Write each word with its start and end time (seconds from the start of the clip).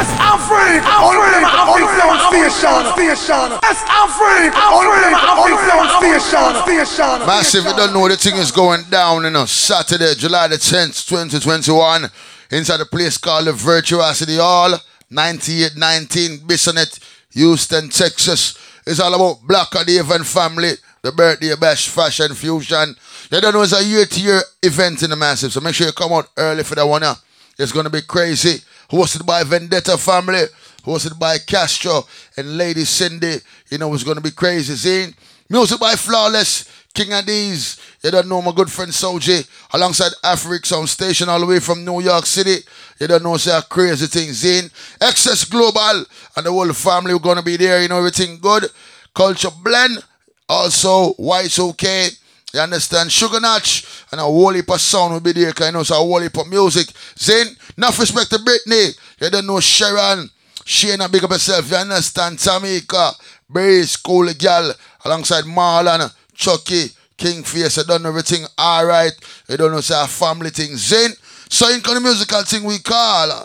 Yes, 0.00 0.16
I'm 0.16 0.40
free. 0.48 0.80
I'm 0.80 1.12
free. 1.12 1.44
I'm 1.44 2.32
free. 2.32 2.48
Station. 2.48 2.80
Station. 2.96 3.48
Yes, 3.60 3.84
I'm 3.84 4.08
free. 4.08 4.48
I'm 4.48 4.72
free. 4.80 5.12
I'm 5.12 6.00
free. 6.00 6.18
Station. 6.18 6.86
Station. 6.88 7.26
Massive, 7.26 7.64
you 7.66 7.76
don't 7.76 7.92
know 7.92 8.08
the 8.08 8.16
thing 8.16 8.36
is 8.36 8.50
going 8.50 8.84
down, 8.88 9.24
you 9.24 9.30
know. 9.30 9.44
Saturday, 9.44 10.14
July 10.14 10.48
the 10.48 10.56
10th, 10.56 11.06
2021, 11.06 12.08
inside 12.50 12.80
a 12.80 12.86
place 12.86 13.18
called 13.18 13.46
the 13.46 13.52
Virtuosity 13.52 14.38
Hall, 14.38 14.70
9819 15.10 16.48
Bissonnet, 16.48 16.98
Houston, 17.32 17.90
Texas. 17.90 18.56
It's 18.86 19.00
all 19.00 19.12
about 19.12 19.46
Black 19.46 19.68
and 19.74 19.86
the 19.86 19.98
Event 19.98 20.24
family, 20.24 20.72
the 21.02 21.12
birthday 21.12 21.54
bash, 21.60 21.88
fashion 21.88 22.34
fusion. 22.34 22.96
You 23.30 23.40
don't 23.42 23.52
know 23.52 23.60
it's 23.60 23.78
a 23.78 23.84
year 23.84 24.06
to 24.06 24.20
year 24.20 24.40
event 24.62 25.02
in 25.02 25.10
the 25.10 25.16
massive, 25.16 25.52
so 25.52 25.60
make 25.60 25.74
sure 25.74 25.88
you 25.88 25.92
come 25.92 26.14
out 26.14 26.30
early 26.38 26.62
for 26.62 26.74
that 26.76 26.86
one. 26.86 27.02
Yeah. 27.02 27.16
It's 27.58 27.72
gonna 27.72 27.90
be 27.90 28.00
crazy. 28.00 28.62
Hosted 28.90 29.24
by 29.24 29.44
Vendetta 29.44 29.96
family, 29.96 30.44
hosted 30.84 31.18
by 31.18 31.38
Castro 31.38 32.04
and 32.36 32.56
Lady 32.56 32.84
Cindy. 32.84 33.36
You 33.70 33.78
know 33.78 33.94
it's 33.94 34.04
gonna 34.04 34.20
be 34.20 34.32
crazy. 34.32 34.74
Zine. 34.74 35.14
Music 35.48 35.80
by 35.80 35.96
Flawless, 35.96 36.64
King 36.94 37.12
of 37.12 37.26
These. 37.26 37.80
You 38.04 38.12
don't 38.12 38.28
know 38.28 38.40
my 38.40 38.52
good 38.52 38.70
friend 38.70 38.92
Soji, 38.92 39.44
alongside 39.74 40.12
Afric 40.22 40.64
Sound 40.64 40.88
Station 40.88 41.28
all 41.28 41.40
the 41.40 41.46
way 41.46 41.58
from 41.58 41.84
New 41.84 42.00
York 42.00 42.24
City. 42.24 42.58
You 43.00 43.08
don't 43.08 43.22
know 43.22 43.36
say 43.36 43.60
crazy 43.68 44.06
thing. 44.06 44.28
Zine, 44.28 44.70
Excess 45.00 45.44
Global, 45.44 46.04
and 46.36 46.46
the 46.46 46.50
whole 46.52 46.72
family 46.72 47.12
are 47.12 47.18
gonna 47.18 47.42
be 47.42 47.56
there. 47.56 47.82
You 47.82 47.88
know 47.88 47.98
everything 47.98 48.38
good. 48.38 48.70
Culture 49.14 49.50
Blend, 49.62 50.04
also 50.48 51.14
Y2K. 51.14 52.16
You 52.52 52.60
understand? 52.60 53.12
Sugar 53.12 53.40
Notch 53.40 53.86
and 54.10 54.20
a 54.20 54.24
whole 54.24 54.52
heap 54.52 54.68
of 54.70 54.80
sound 54.80 55.12
will 55.12 55.20
be 55.20 55.32
there 55.32 55.50
because 55.50 55.66
you 55.66 55.72
know 55.72 55.80
it's 55.80 55.90
a 55.90 55.94
whole 55.94 56.20
heap 56.20 56.36
of 56.36 56.48
music. 56.48 56.88
Zin, 57.16 57.46
enough 57.76 57.98
respect 57.98 58.30
to 58.30 58.36
Britney. 58.38 58.96
You 59.20 59.30
don't 59.30 59.46
know 59.46 59.60
Sharon. 59.60 60.28
She 60.64 60.90
ain't 60.90 61.02
a 61.02 61.08
big 61.08 61.24
up 61.24 61.30
herself. 61.30 61.70
You 61.70 61.76
understand? 61.76 62.38
Tamika, 62.38 63.14
Breeze, 63.48 63.96
Cool 63.96 64.32
Gal, 64.34 64.72
alongside 65.04 65.44
Marlon, 65.44 66.12
Chucky, 66.34 66.90
Kingface. 67.16 67.86
Don't 67.86 68.02
know 68.02 68.08
everything 68.08 68.44
alright. 68.58 69.12
You 69.48 69.56
don't 69.56 69.72
know 69.72 69.78
it's 69.78 69.90
a 69.90 70.06
family 70.06 70.50
thing. 70.50 70.76
Zin. 70.76 71.12
So 71.48 71.68
in 71.68 71.80
of 71.84 72.02
musical 72.02 72.42
thing 72.42 72.64
we 72.64 72.78
call. 72.78 73.30
Uh, 73.32 73.44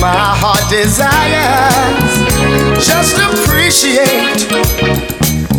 my 0.00 0.32
heart 0.32 0.64
desires. 0.72 2.08
Just 2.80 3.20
appreciate 3.20 4.48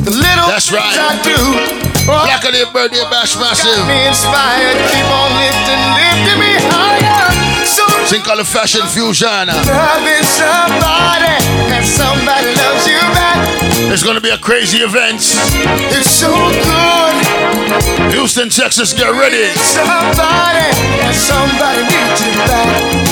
the 0.02 0.12
little 0.12 0.50
That's 0.50 0.74
right. 0.74 0.82
things 0.82 0.98
I 0.98 1.14
do. 1.22 1.38
Blacka 2.10 2.50
Dave 2.52 2.74
birthday 2.74 3.06
bash 3.14 3.38
massive. 3.38 3.78
Me 3.86 4.10
inspired, 4.10 4.78
keep 4.90 5.06
on 5.06 5.30
lifting, 5.38 5.82
lifting 5.94 6.40
me 6.42 6.54
higher. 6.74 7.30
So 7.70 7.86
Think 8.10 8.28
of 8.28 8.38
the 8.42 8.44
fashion 8.44 8.82
fusion. 8.90 9.48
Loving 9.48 10.26
somebody 10.26 11.38
and 11.70 11.86
somebody 11.86 12.50
loves 12.58 12.86
you 12.90 12.98
back. 13.14 13.38
It's 13.94 14.04
gonna 14.04 14.22
be 14.22 14.30
a 14.34 14.38
crazy 14.42 14.80
event. 14.80 15.22
It's 15.94 16.10
so 16.10 16.34
good. 16.34 17.16
Houston, 18.12 18.50
Texas, 18.50 18.94
get 18.94 19.12
ready. 19.14 19.54
Somebody 19.54 20.66
and 21.06 21.16
somebody 21.16 21.86
needs 21.86 22.20
you 22.26 22.34
back. 22.50 23.11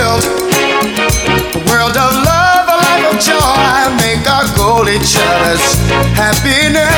A 0.00 1.62
world 1.70 1.96
of 1.96 2.12
love, 2.22 2.68
a 2.68 2.76
life 2.86 3.12
of 3.12 3.18
joy, 3.18 3.96
make 3.98 4.24
our 4.30 4.46
goal 4.56 4.88
each 4.88 5.16
other's 5.16 5.74
happiness. 6.14 6.97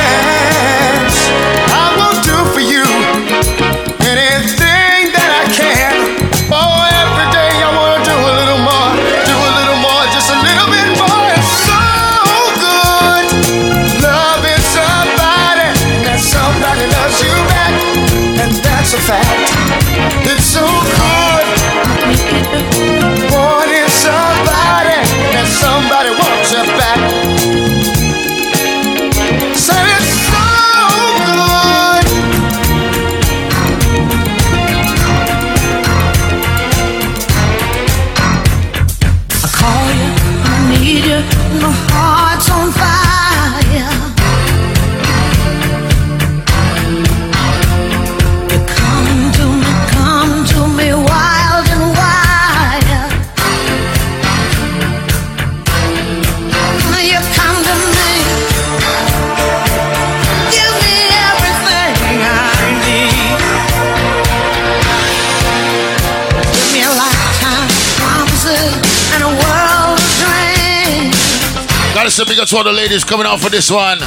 Gotta 72.50 72.50
say 72.50 72.50
big 72.50 72.50
up 72.50 72.50
to 72.50 72.56
all 72.56 72.65
the 72.65 72.72
ladies 72.72 73.05
coming 73.05 73.27
out 73.27 73.38
for 73.41 73.50
this 73.50 73.71
one. 73.71 73.99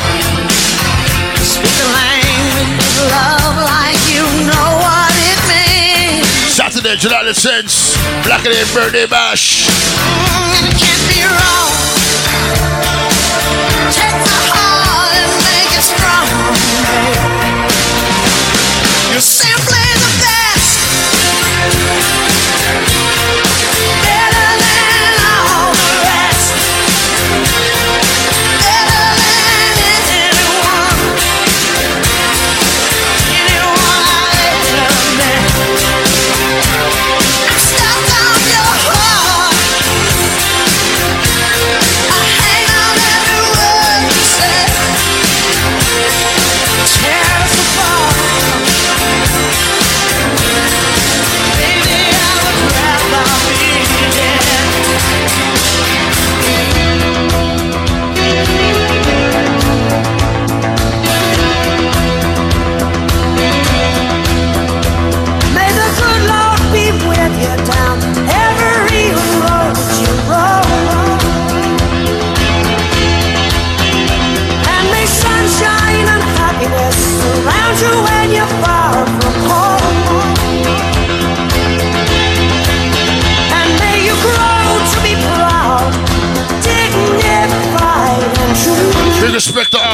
Speak 1.43 1.63
the 1.63 1.87
language 1.93 2.67
of 2.67 2.73
love 3.11 3.55
like 3.63 3.99
you 4.11 4.23
know 4.47 4.77
what 4.83 5.13
it 5.15 5.39
means. 5.47 6.27
Saturday, 6.53 6.95
July 6.97 7.23
the 7.23 7.31
10th, 7.31 7.95
Blacka 8.23 8.51
Dave 8.51 8.73
birthday 8.73 9.05
bash. 9.05 9.67
Mm, 9.67 11.82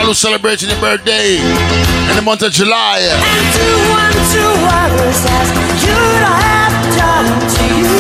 who's 0.10 0.18
celebrating 0.18 0.68
your 0.70 0.80
birthday 0.82 1.38
in 1.38 2.16
the 2.16 2.22
month 2.24 2.42
of 2.42 2.52
July. 2.52 2.98
And 2.98 3.48
to 3.54 3.68
one, 3.94 4.18
two 4.34 4.54
others 4.82 5.22
as 5.38 5.48
you 5.86 6.02
have 6.26 6.74
done 6.98 7.30
to 7.54 7.64
you. 7.78 7.94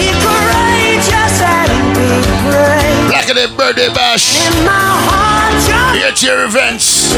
Be 0.00 0.08
courageous 0.24 1.36
and 1.44 1.92
be 1.92 2.08
brave. 2.48 3.12
Blacka 3.12 3.34
Dave 3.34 3.54
birthday 3.58 3.92
bash. 3.92 4.40
In 4.40 4.64
my 4.64 4.72
heart, 4.72 5.52
you're 5.94 6.30
your 6.30 6.46
events. 6.46 7.12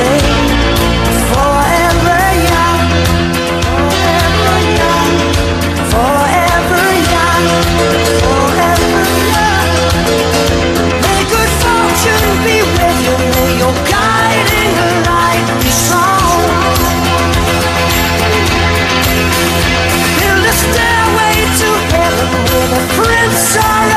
Forever. 1.30 2.33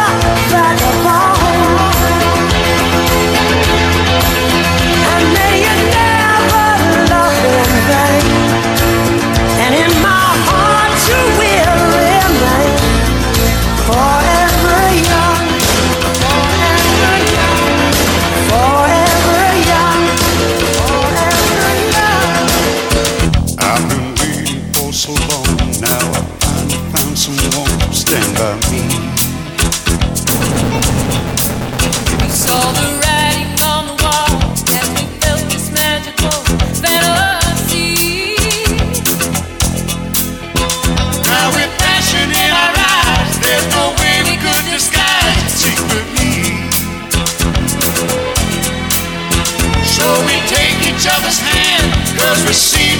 Stop! 0.07 0.36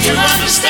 you 0.07 0.13
understand. 0.13 0.67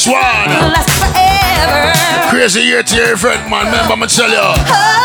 This 0.00 0.08
one. 0.08 0.48
Crazy 2.30 2.62
year 2.62 2.82
to 2.82 2.96
your 2.96 3.18
friend, 3.18 3.50
man. 3.50 3.66
Remember, 3.66 3.92
I'ma 3.92 4.06
tell 4.06 4.30
you. 4.30 4.99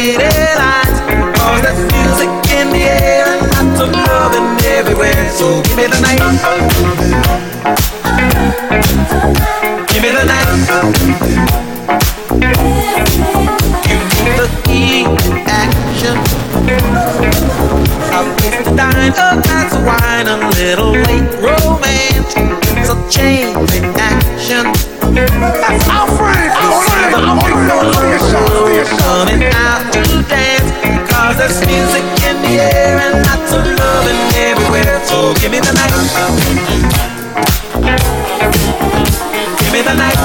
faded 0.00 0.32
lights. 0.56 0.98
Cause 1.36 1.60
there's 1.60 1.82
music 1.92 2.30
in 2.56 2.66
the 2.72 2.84
air 2.88 3.26
and 3.32 3.42
lots 3.52 3.80
of 3.84 3.90
loving 4.08 4.48
everywhere. 4.78 5.28
So 5.38 5.60
give 5.62 5.76
me 5.76 5.86
the 5.92 6.00
night. 6.00 6.20
Give 9.90 10.02
me 10.04 10.10
the 10.18 10.24
night. 10.32 10.48
Give 13.84 14.02
me 14.24 14.32
the 14.40 14.48
key 14.64 15.04
action. 15.64 16.16
I'll 18.14 18.28
waste 18.40 18.68
a 18.68 18.76
dine, 18.80 19.12
a 19.12 19.28
glass 19.44 19.70
of 19.76 19.82
wine, 19.84 20.28
a 20.28 20.36
little 20.60 20.92
late 21.08 21.30
romance. 21.44 22.32
So 22.88 22.94
change 23.10 23.52
the 23.72 23.80
action. 24.00 24.64
That's 25.12 25.88
Alfred! 25.88 26.50
Alfred! 26.64 27.12
Alfred! 27.12 27.50
Alfred! 27.60 28.20
Alfred! 28.32 28.69
coming 28.84 29.42
out 29.52 29.92
to 29.92 30.02
dance. 30.28 30.70
Cause 31.10 31.36
there's 31.36 31.60
music 31.66 32.04
in 32.28 32.36
the 32.42 32.60
air 32.60 32.98
and 32.98 33.26
lots 33.26 33.52
of 33.52 33.64
loving 33.66 34.20
everywhere. 34.36 35.00
So 35.06 35.34
give 35.40 35.50
me 35.52 35.60
the 35.60 35.72
night. 35.72 35.92
Give 39.58 39.72
me 39.72 39.82
the 39.82 39.94
night. 39.94 40.18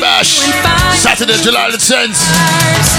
Bash. 0.00 0.38
Saturday, 0.98 1.36
July 1.42 1.70
the 1.70 1.76
10th. 1.76 2.89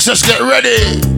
Texas, 0.00 0.22
get 0.26 0.40
ready. 0.40 1.09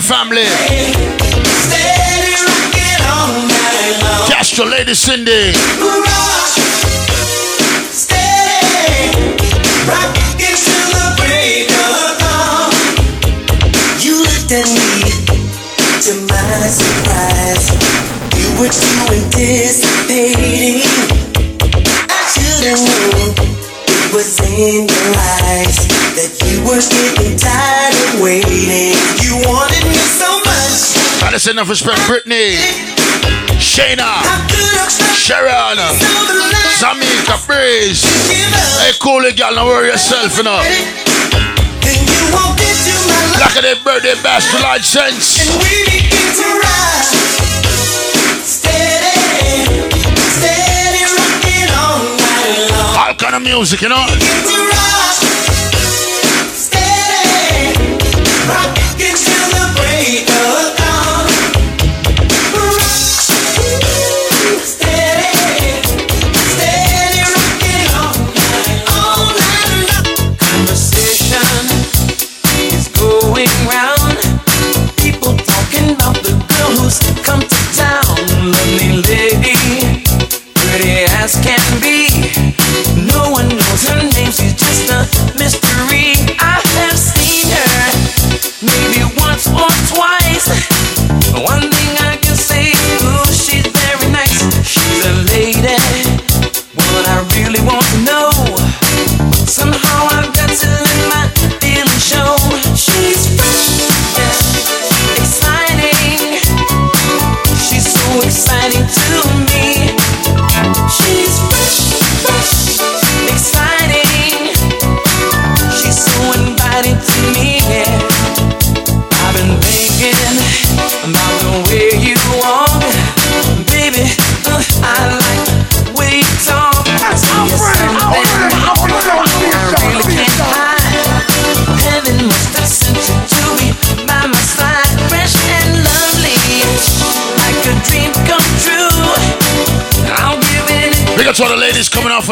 a 0.00 0.02
family. 0.02 0.46
Lady 4.70 4.94
Cindy. 4.94 5.89
enough 31.50 31.68
respect, 31.68 31.98
Brittany, 32.06 32.54
Shayna, 33.58 34.22
Sharon, 35.14 35.78
Sammy, 36.78 37.10
Caprice. 37.26 38.04
Hey, 38.78 38.92
cool 39.00 39.24
it, 39.24 39.36
girl, 39.36 39.54
don't 39.54 39.66
worry 39.66 39.88
yourself, 39.88 40.36
you 40.36 40.44
know. 40.44 40.62
Back 43.38 43.56
at 43.56 43.62
the 43.62 43.76
birthday 43.82 44.14
bash, 44.22 44.50
July 44.52 44.78
10th. 44.78 45.50
All 52.96 53.14
kind 53.14 53.34
of 53.34 53.42
music, 53.42 53.82
you 53.82 53.88
know. 53.88 54.06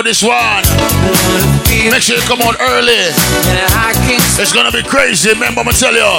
this 0.08 0.22
one. 0.24 0.64
Make 1.92 2.00
sure 2.00 2.16
you 2.16 2.22
come 2.22 2.40
on 2.40 2.56
early. 2.56 3.12
It's 4.40 4.54
gonna 4.54 4.72
be 4.72 4.82
crazy, 4.82 5.28
remember 5.28 5.60
I'ma 5.60 5.72
tell 5.72 5.92
you. 5.92 6.16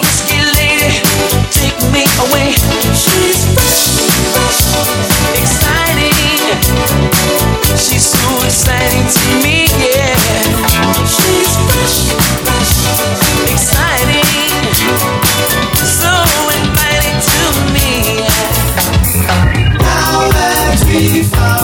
Take 1.50 1.74
me 1.90 2.06
away. 2.22 2.54
She's 2.94 3.50
fresh, 3.58 3.98
fresh, 4.30 4.62
exciting. 5.42 6.38
She's 7.74 8.06
so 8.14 8.30
exciting 8.46 9.10
to 9.10 9.24
me, 9.42 9.66
yeah. 9.82 10.14
She's 11.10 11.50
fresh, 11.66 12.14
fresh, 12.46 12.74
exciting. 13.50 14.54
So 15.82 16.14
inviting 16.62 17.18
to 17.26 17.42
me. 17.74 18.22
Now 19.82 20.30
that 20.30 20.78
we 20.86 21.24
found 21.24 21.59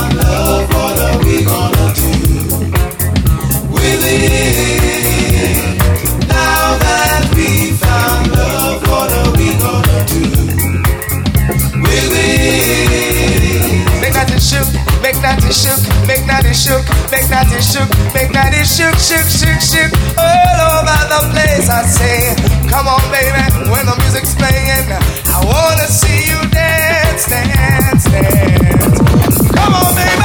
dance, 27.26 28.06
dance. 28.06 29.52
Come 29.52 29.74
on, 29.74 29.96
baby. 29.96 30.25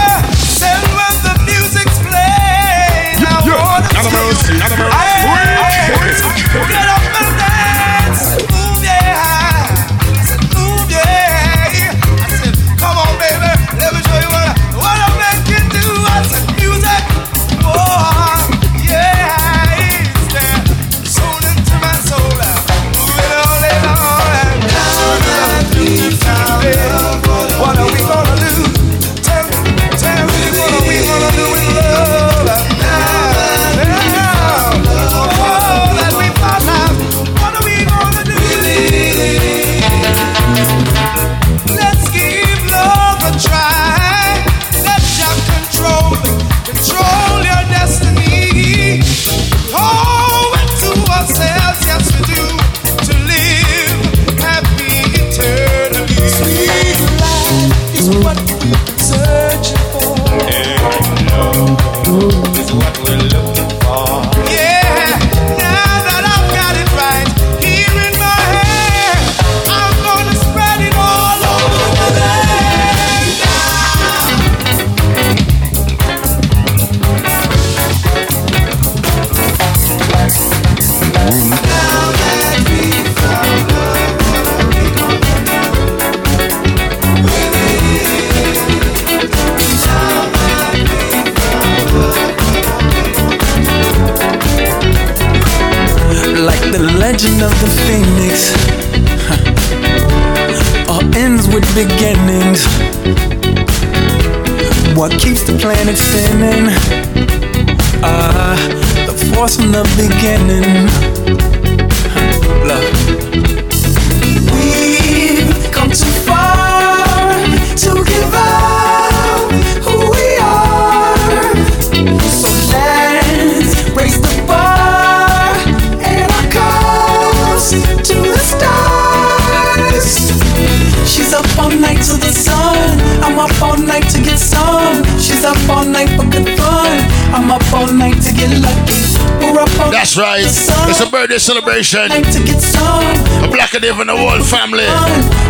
Celebration. 141.60 142.08
Night 142.08 142.32
to 142.32 142.42
get 142.44 142.60
some. 142.60 143.04
A 143.44 143.48
black 143.48 143.74
and 143.74 143.84
even 143.84 144.06
the 144.06 144.16
whole 144.16 144.42
family. 144.44 144.84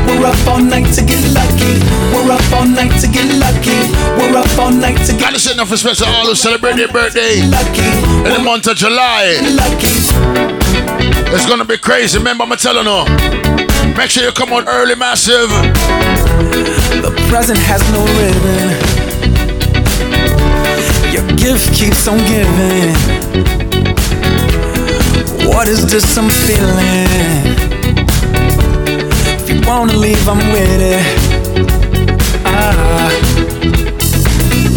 We're 0.07 0.27
up 0.27 0.47
all 0.47 0.59
night 0.61 0.93
to 0.95 1.03
get 1.03 1.23
lucky. 1.33 1.79
We're 2.13 2.33
up 2.33 2.53
all 2.53 2.67
night 2.67 2.99
to 3.01 3.07
get 3.09 3.31
lucky. 3.39 3.79
We're 4.19 4.37
up 4.37 4.59
all 4.59 4.73
night 4.73 4.99
to 5.07 5.13
get 5.13 5.21
Gotta 5.21 5.39
send 5.39 5.57
enough 5.59 5.71
respect 5.71 5.99
to 5.99 6.07
all 6.07 6.27
who 6.27 6.35
celebrate 6.35 6.77
their 6.77 6.89
birthday 6.89 7.43
lucky. 7.47 7.91
in 8.27 8.33
the 8.35 8.43
month 8.43 8.67
of 8.67 8.77
July. 8.77 9.39
Lucky. 9.55 9.95
It's 11.33 11.47
gonna 11.47 11.65
be 11.65 11.79
crazy. 11.79 12.19
Remember, 12.19 12.45
I'm 12.45 12.57
telling 12.57 12.87
you. 12.87 13.97
Make 13.97 14.11
sure 14.11 14.25
you 14.25 14.33
come 14.33 14.53
on 14.53 14.69
early, 14.69 14.95
massive. 14.95 15.49
The 17.03 17.13
present 17.29 17.59
has 17.63 17.83
no 17.95 18.03
ribbon. 18.19 18.79
Your 21.13 21.27
gift 21.37 21.75
keeps 21.75 22.07
on 22.09 22.19
giving. 22.27 23.60
What 25.53 25.69
is 25.69 25.85
this 25.85 26.17
I'm 26.17 26.31
feeling? 26.31 27.07
If 29.41 29.51
you 29.51 29.61
wanna 29.67 29.93
leave, 29.95 30.27
I'm 30.29 30.39
with 30.53 30.81
it. 30.81 31.05
Ah. 32.47 33.11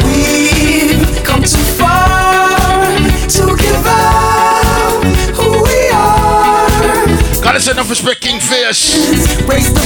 We've 0.03 1.23
come 1.23 1.43
too 1.43 1.63
far 1.79 2.89
to 3.35 3.43
give 3.63 3.85
up 3.85 5.03
who 5.37 5.63
we 5.63 5.79
are. 5.93 7.43
Gotta 7.43 7.59
send 7.61 7.77
enough 7.77 7.89
respect, 7.89 8.21
Kingfish. 8.21 8.95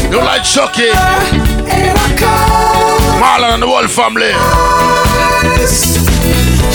You 0.10 0.18
like 0.18 0.44
Chucky, 0.44 0.90
and 0.90 1.98
I 1.98 2.10
come. 2.18 3.22
Marlon, 3.22 3.54
and 3.54 3.62
the 3.62 3.68
whole 3.68 3.88
family. 3.88 4.34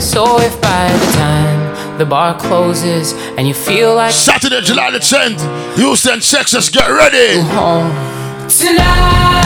So 0.00 0.40
if 0.40 0.60
by 0.62 0.90
the 0.90 1.12
time 1.12 1.98
the 1.98 2.06
bar 2.06 2.34
closes 2.38 3.12
and 3.36 3.46
you 3.46 3.52
feel 3.54 3.94
like 3.94 4.12
Saturday, 4.12 4.62
July 4.62 4.90
the 4.90 4.98
10th, 4.98 5.76
Houston, 5.76 6.20
Texas, 6.20 6.70
get 6.70 6.88
ready. 6.88 7.40
home 7.42 7.90
tonight, 8.48 9.44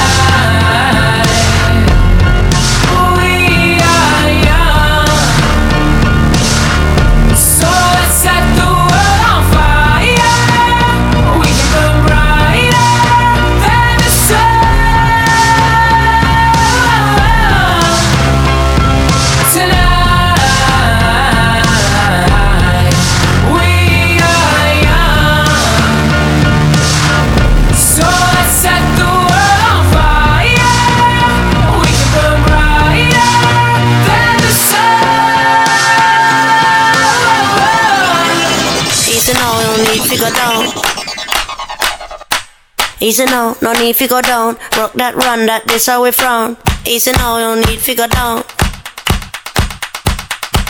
Easy 43.01 43.25
now, 43.25 43.57
no 43.61 43.73
need 43.73 43.97
to 43.97 44.07
go 44.07 44.23
down. 44.23 44.57
Rock 44.77 44.93
that 44.95 45.15
run, 45.15 45.47
that 45.47 45.67
this 45.67 45.87
how 45.87 46.03
we 46.03 46.11
frown. 46.13 46.57
Easy 46.87 47.13
now, 47.13 47.39
no 47.39 47.55
need 47.61 47.81
to 47.81 47.95
go 47.95 48.07
down. 48.07 48.43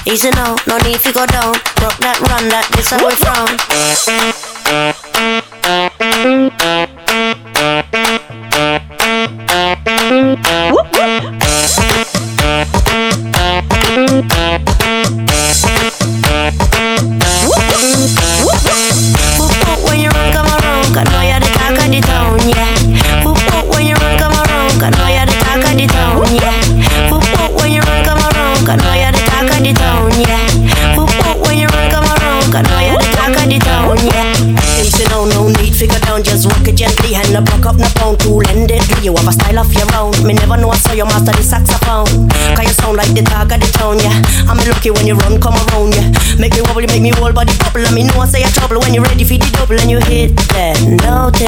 Easy 0.06 0.30
now, 0.30 0.56
no 0.66 0.78
need 0.78 1.00
to 1.00 1.12
go 1.12 1.26
down. 1.26 1.54
Rock 1.82 1.98
that 2.00 2.18
run, 2.28 2.48
that 2.48 2.66
this 2.74 2.90
how 2.90 3.06
we 3.06 3.14
frown. 3.14 3.58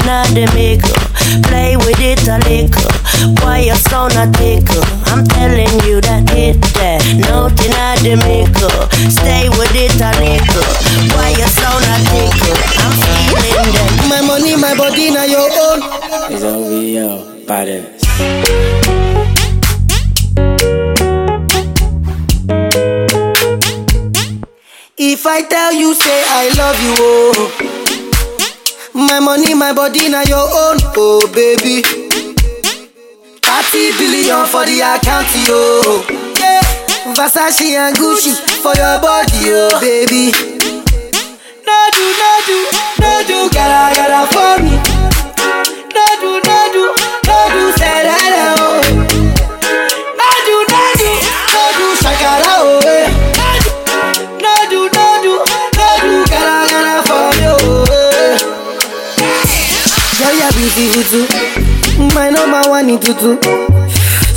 Note 0.07 0.37
in 0.37 0.49
the 0.55 0.56
baby. 31.37 31.83
30 31.83 32.33
billion 33.99 34.45
for 34.47 34.65
the 34.65 34.81
account, 34.81 35.27
yo. 35.45 36.01
Yeah. 36.33 36.61
Versace 37.13 37.77
and 37.77 37.95
Gucci 37.95 38.33
for 38.63 38.73
your 38.73 38.97
body, 38.99 39.53
oh 39.53 39.79
baby. 39.79 40.31
In 62.77 62.99
tutu. 62.99 63.37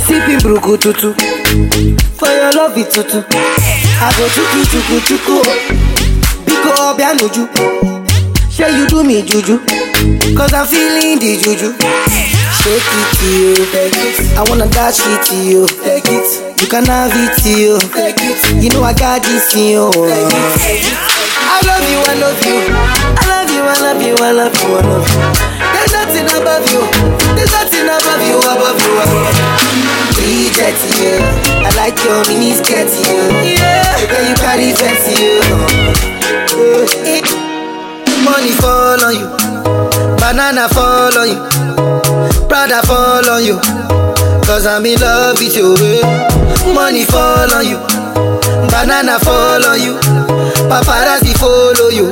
Sipping 0.05 0.41
bruku 0.41 0.75
tutu. 0.77 1.13
For 2.17 2.27
your 2.27 2.51
love 2.53 2.75
it 2.75 2.89
tutu. 2.89 3.21
I 3.21 4.11
go 4.17 4.25
chuku 4.33 4.65
chuku 4.65 4.99
chuku. 5.07 5.37
Oh. 5.37 5.45
Biko 6.45 6.71
obia 6.89 7.13
nuju. 7.13 7.47
Say 8.49 8.75
you 8.75 8.87
do 8.87 9.03
me 9.03 9.21
juju. 9.21 9.59
Cause 10.35 10.53
I'm 10.53 10.65
feeling 10.65 11.19
the 11.19 11.37
juju. 11.37 11.73
Shake 12.57 12.81
it 12.81 13.07
to 13.19 13.27
you. 13.29 13.65
Take 13.71 13.93
it. 13.95 14.37
I 14.37 14.43
wanna 14.49 14.67
dash 14.67 14.99
it 14.99 15.23
to 15.29 15.35
you. 15.37 15.67
Take 15.67 16.05
it. 16.09 16.61
You 16.61 16.67
can 16.67 16.85
have 16.87 17.13
it 17.13 17.37
to 17.43 17.49
you. 17.49 17.77
Take 17.93 18.17
it. 18.19 18.63
You 18.63 18.69
know 18.71 18.83
I 18.83 18.93
got 18.93 19.21
this 19.21 19.55
in 19.55 19.69
you. 19.69 19.91
I 19.93 21.61
love 21.67 21.85
you, 21.87 21.99
I 22.09 22.15
love 22.17 22.41
you. 22.43 22.57
I 23.17 23.23
love 23.29 23.49
you, 23.53 23.61
I 23.61 23.77
love 23.85 24.01
you, 24.01 24.15
I 24.17 24.31
love 24.31 24.55
you, 24.57 24.73
I 24.73 24.81
love 24.81 25.05
you. 25.05 25.21
There's 25.73 25.93
nothing 25.93 26.25
above 26.41 26.65
you. 26.73 26.81
There's 27.35 27.51
nothing 27.51 27.87
above 28.11 28.27
you, 28.27 28.37
above 28.43 28.79
you, 28.83 28.91
above 28.99 29.35
you. 29.39 29.47
Reject 30.19 30.79
you. 30.99 31.15
I 31.63 31.71
like 31.79 31.95
your 32.03 32.19
mini 32.27 32.51
skirt, 32.53 32.91
you. 32.91 33.15
Yeah. 33.55 33.87
The 33.97 34.05
way 34.11 34.23
you 34.29 34.35
carry 34.35 34.71
fancy, 34.75 35.15
you. 35.15 35.39
Money 38.23 38.51
fall 38.59 39.01
on 39.03 39.13
you. 39.15 39.27
Banana 40.19 40.67
fall 40.69 41.17
on 41.17 41.27
you. 41.29 41.39
Prada 42.47 42.81
fall 42.85 43.29
on 43.29 43.43
you. 43.45 43.57
Cause 44.45 44.65
I'm 44.65 44.85
in 44.85 44.99
love 44.99 45.39
with 45.39 45.55
you. 45.55 45.75
Money 46.73 47.05
fall 47.05 47.51
on 47.53 47.65
you. 47.65 47.79
Banana 48.69 49.19
fall 49.19 49.63
on 49.65 49.79
you. 49.81 49.95
Paparazzi 50.69 51.33
follow 51.39 51.89
you. 51.89 52.11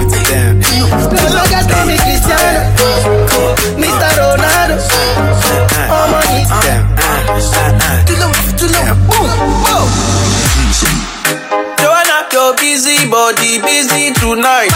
Nintendo. 0.00 0.64
Cause 1.12 1.34
my 1.36 1.44
guys 1.52 1.66
call 1.68 1.84
me 1.84 1.96
Cristiano, 2.00 2.64
Mr. 3.76 4.08
Ronaldo, 4.16 4.80
I'm 5.92 6.16
on 6.16 6.24
Nintendo. 6.32 7.04
To 8.08 8.14
know, 8.16 8.32
to 8.56 8.66
know, 8.72 8.96
boom, 9.04 9.28
boom. 9.68 9.88
Joanna, 11.76 12.24
you're 12.32 12.56
busy, 12.56 13.04
body 13.08 13.60
busy 13.60 14.12
tonight. 14.16 14.72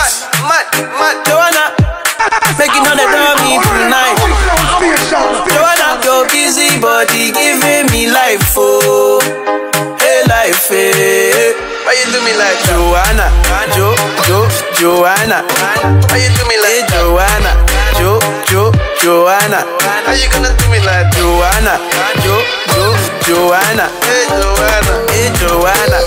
Joanna, 1.25 1.73
making 2.59 2.85
all 2.85 2.97
the 2.97 3.07
dummy 3.09 3.57
tonight. 3.57 4.21
Joanna, 5.49 5.89
you're 6.05 6.29
busy, 6.29 6.79
body 6.79 7.33
giving 7.33 7.87
me 7.91 8.11
life, 8.11 8.53
oh, 8.57 9.21
hey 9.99 10.23
life, 10.29 10.69
hey. 10.69 11.74
Why 11.85 11.93
you 12.01 12.07
do 12.13 12.21
me 12.25 12.33
like 12.33 12.57
Joanna, 12.65 13.29
Jo, 13.77 13.93
Jo, 14.25 14.49
Joanna? 14.81 15.45
Why 16.09 16.17
you 16.17 16.31
do 16.33 16.43
me 16.49 16.57
like 16.65 16.89
Joanna, 16.89 17.53
Jo, 18.01 18.19
Jo, 18.49 18.73
Joanna? 19.01 19.61
How 20.09 20.13
you 20.17 20.29
gonna 20.33 20.57
do 20.57 20.65
me 20.73 20.81
like 20.81 21.13
Joanna, 21.13 21.77
Jo, 22.25 22.41
Jo, 22.73 22.97
Joanna? 23.29 23.93
Hey 24.09 24.25
Joanna, 24.33 24.95
hey 25.13 25.29
Joanna, 25.37 25.99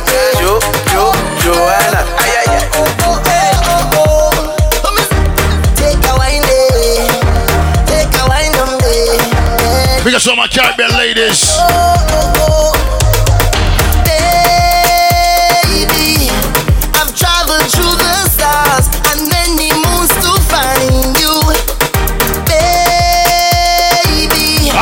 Jo, 0.41 0.57
Jo, 0.89 1.13
Joanna? 1.45 2.01
Ay 2.25 2.33
ay 2.41 2.57
ay. 2.57 2.63
Oh, 2.73 2.89
oh, 3.05 3.21
oh, 4.01 4.97
take 5.77 6.01
a 6.09 6.13
wine 6.17 6.41
day, 6.41 7.05
take 7.85 8.09
a 8.17 8.25
wine 8.25 8.49
eh. 8.49 8.65
on 8.65 8.81
day. 8.81 10.03
Big 10.03 10.15
up 10.15 10.21
some 10.21 10.33
of 10.33 10.37
my 10.39 10.47
Caribbean 10.47 10.89
ladies. 10.97 11.53
Baby, 11.53 12.56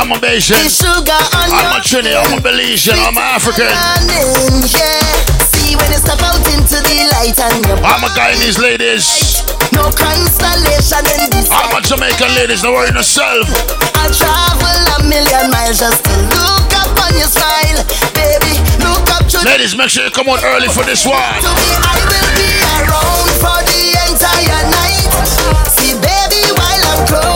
I'm 0.05 0.13
a 0.13 0.21
Bajan. 0.21 0.53
on 0.53 1.49
I'm 1.49 1.73
a 1.73 1.81
Trini. 1.81 2.13
I'm 2.13 2.37
a 2.37 2.39
Belizean. 2.39 2.93
I'm 2.93 3.17
African. 3.17 3.65
morning, 3.65 4.69
yeah. 4.69 5.01
See 5.49 5.73
when 5.73 5.89
you 5.89 5.97
step 5.97 6.21
out 6.21 6.37
into 6.45 6.77
the 6.77 7.09
light 7.17 7.33
and 7.33 7.65
you 7.65 7.73
I'm 7.81 8.05
a 8.05 8.09
Guyanese 8.13 8.61
ladies. 8.61 9.41
no 9.73 9.89
constellation 9.89 11.01
in 11.09 11.33
this. 11.33 11.49
I'm 11.49 11.73
a 11.73 11.81
Jamaican 11.81 12.37
ladies. 12.37 12.61
Don't 12.61 12.77
worry 12.77 12.93
yourself. 12.93 13.49
I'll 13.97 14.13
travel 14.13 14.77
a 14.93 15.09
million 15.09 15.49
miles 15.49 15.81
just 15.81 16.05
to 16.05 16.13
look 16.37 16.69
up 16.85 16.93
on 17.01 17.09
your 17.17 17.25
smile, 17.25 17.81
baby. 18.13 18.61
Look 18.85 19.09
up 19.09 19.25
to 19.33 19.41
Ladies, 19.41 19.73
make 19.73 19.89
sure 19.89 20.05
you 20.05 20.13
come 20.13 20.29
out 20.29 20.45
early 20.45 20.69
for 20.69 20.85
this 20.85 21.01
one. 21.01 21.17
To 21.17 21.49
me, 21.49 21.65
I 21.81 21.97
will 21.97 22.29
be 22.37 22.49
around 22.77 23.33
for 23.41 23.57
the 23.57 23.81
entire 24.05 24.69
night. 24.69 25.09
See, 25.73 25.97
baby, 25.97 26.45
while 26.53 26.83
I'm 26.93 27.01
close, 27.09 27.34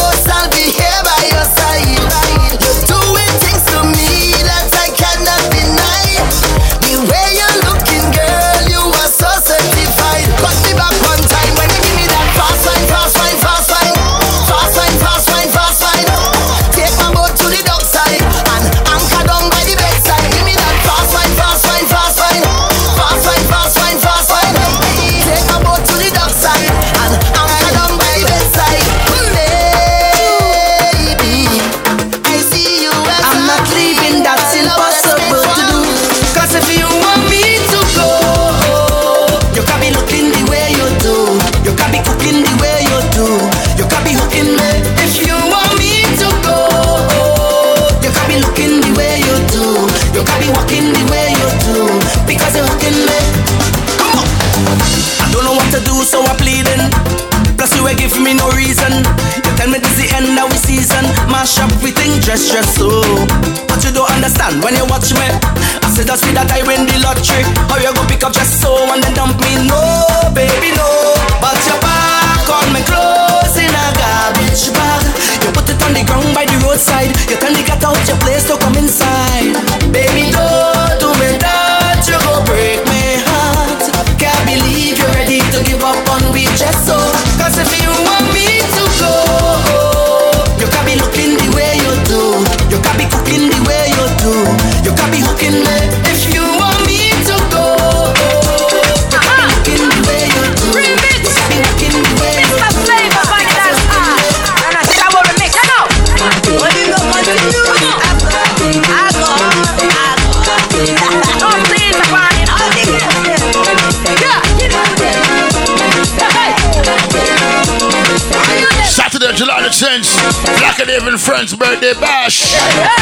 friend's 121.40 121.56
birthday 121.56 121.94
bash. 121.94 122.99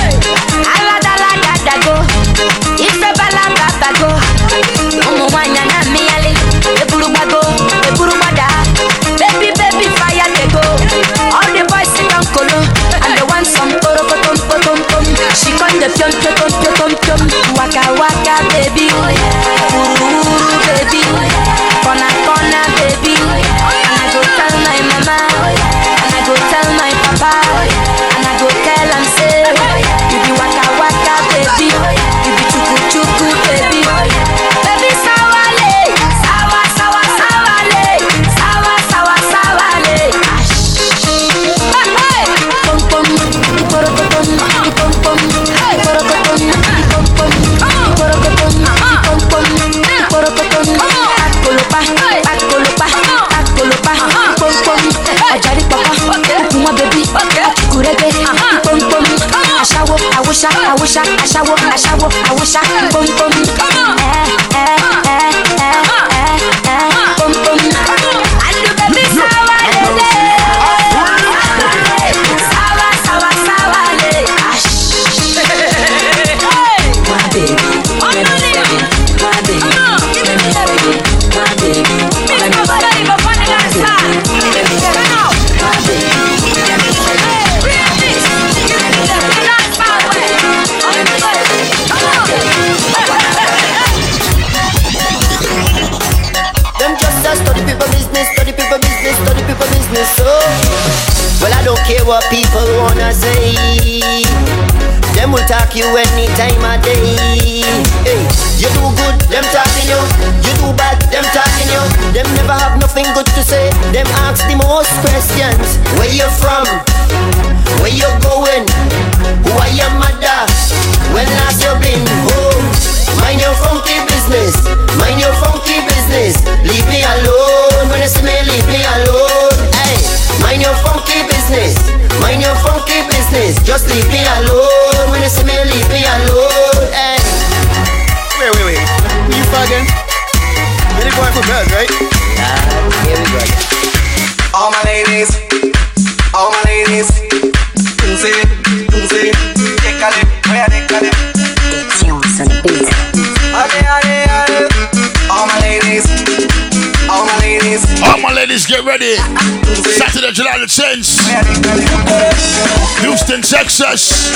princess. 163.77 164.33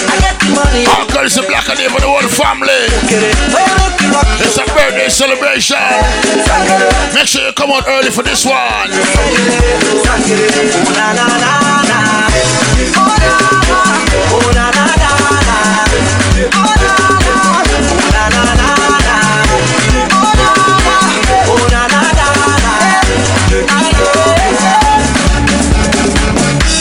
Uncle 0.99 1.25
is 1.25 1.37
a 1.37 1.41
black 1.41 1.67
and 1.69 1.79
for 1.91 1.99
the 1.99 2.07
whole 2.07 2.21
family. 2.29 2.69
It's 4.39 4.57
a 4.57 4.65
birthday 4.65 5.09
celebration. 5.09 5.77
Make 7.15 7.27
sure 7.27 7.41
you 7.45 7.53
come 7.53 7.71
out 7.71 7.87
early 7.87 8.11
for 8.11 8.21
this 8.21 8.45
one. 8.45 8.89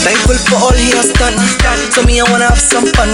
Thankful 0.03 0.35
for 0.35 0.55
all 0.55 0.75
years 0.75 1.10
man. 1.35 1.47
So 1.91 2.03
me, 2.03 2.19
I 2.19 2.25
wanna 2.31 2.47
have 2.49 2.59
some 2.61 2.87
fun. 2.95 3.09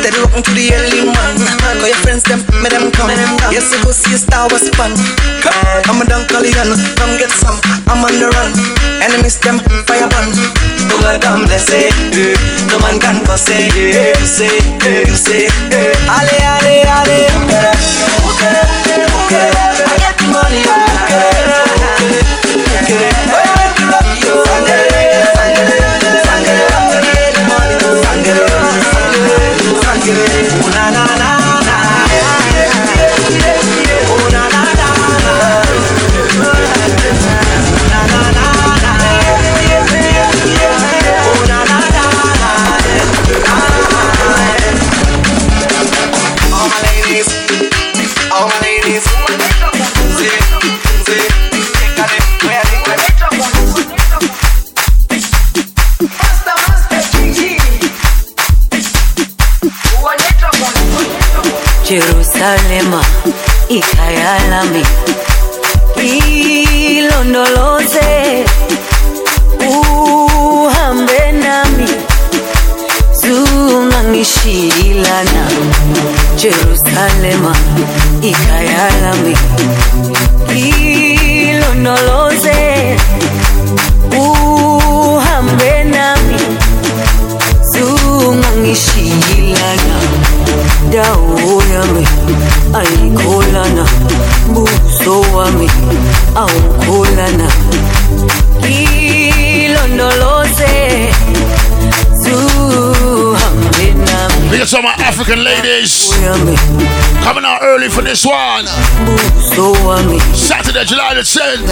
Steady 0.00 0.18
open 0.24 0.42
to 0.42 0.50
the 0.56 0.72
early 0.74 1.04
man. 1.06 1.34
Call 1.78 1.88
your 1.88 1.98
friends, 2.02 2.22
them, 2.24 2.40
make 2.62 2.72
them 2.72 2.90
come. 2.92 3.10
Yes, 3.52 3.70
I 3.72 3.82
go 3.84 3.92
see 3.92 4.14
a 4.14 4.18
star 4.18 4.48
was 4.50 4.68
fun. 4.78 4.92
I'm 5.88 6.00
a 6.00 6.04
Dunkalian, 6.08 6.70
come 6.96 7.14
get 7.18 7.30
some. 7.30 7.58
I'm 7.88 8.02
on 8.04 8.14
the 8.18 8.28
run. 8.32 8.50
Enemies, 9.02 9.38
them, 9.40 9.58
fire 9.86 10.08
burn. 10.08 10.30
Oh 10.90 10.98
God, 11.02 11.20
them, 11.22 11.46
they 11.46 11.58
say 11.58 11.88
eh. 11.88 12.34
No 12.70 12.78
man 12.80 12.98
can 12.98 13.24
cause 13.26 13.42
Say, 13.42 13.66
eh. 13.74 14.14
You 14.18 14.26
say, 14.26 14.46
eh. 14.86 15.02
you 15.08 15.16
say, 15.16 15.46
ale, 16.06 16.36
ale, 16.40 16.74
ale. 16.86 17.18
Okay, 18.28 19.02
okay. 19.02 19.50
I 19.82 19.96
get 19.98 20.16
the 20.18 20.26
money. 20.30 20.81
African 105.12 105.44
ladies 105.44 106.08
coming 107.22 107.44
out 107.44 107.58
early 107.62 107.90
for 107.90 108.00
this 108.00 108.24
one. 108.24 108.64
Saturday, 110.34 110.84
July 110.86 111.12
the 111.12 111.20
10th. 111.20 111.68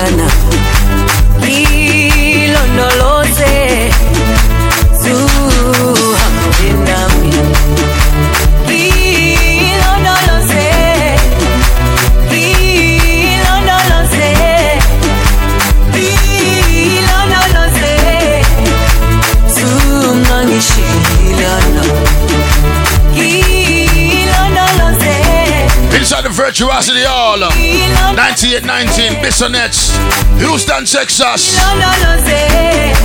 Virtuosity 26.50 27.04
Hall, 27.06 27.38
9819 27.38 29.22
Bissonnets, 29.22 29.94
Houston, 30.42 30.84
Texas. 30.84 31.54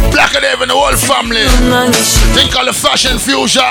Blacka 0.10 0.41
Dave 0.41 0.62
and 0.62 0.72
the 0.72 0.74
whole 0.74 0.98
family. 0.98 1.46
Think 2.34 2.58
of 2.58 2.66
the 2.66 2.74
fashion 2.74 3.20
fusion. 3.20 3.62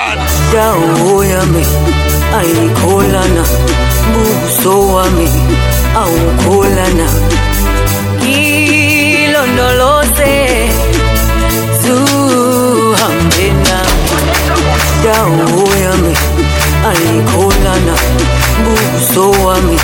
ayikholana 16.89 18.34
buso 18.63 19.31
wami 19.45 19.79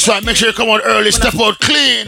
That's 0.00 0.08
right, 0.08 0.24
make 0.24 0.36
sure 0.36 0.48
you 0.48 0.54
come 0.54 0.70
out 0.70 0.80
early, 0.86 1.10
step 1.10 1.34
out 1.38 1.58
clean. 1.60 2.06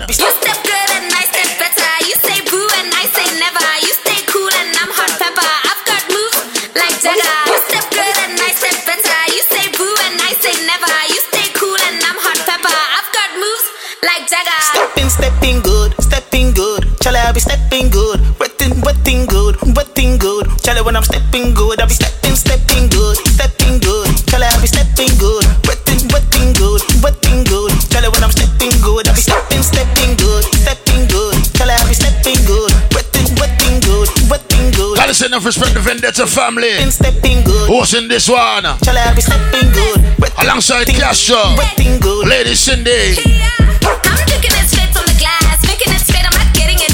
Vendetta 36.23 36.27
family. 36.27 36.91
Stepping 36.91 37.43
good. 37.43 37.69
Who's 37.69 37.95
in 37.95 38.09
this 38.09 38.29
one? 38.29 38.65
Her 38.65 38.95
I 38.95 39.13
be 39.15 39.21
stepping 39.21 39.73
good, 39.73 39.99
Alongside 40.39 40.87
Castro. 40.87 41.57
wetting 41.57 41.99
good. 42.01 42.29
Lady 42.29 42.55
Cindy. 42.55 43.19
I'm 43.19 44.17
drinking 44.27 44.55
it 44.55 44.69
straight 44.71 44.93
from 44.95 45.05
the 45.07 45.17
glass. 45.19 45.59
Making 45.67 45.93
it 45.93 46.01
straight, 46.01 46.23
I'm 46.23 46.37
not 46.39 46.55
getting 46.55 46.79
it. 46.79 46.93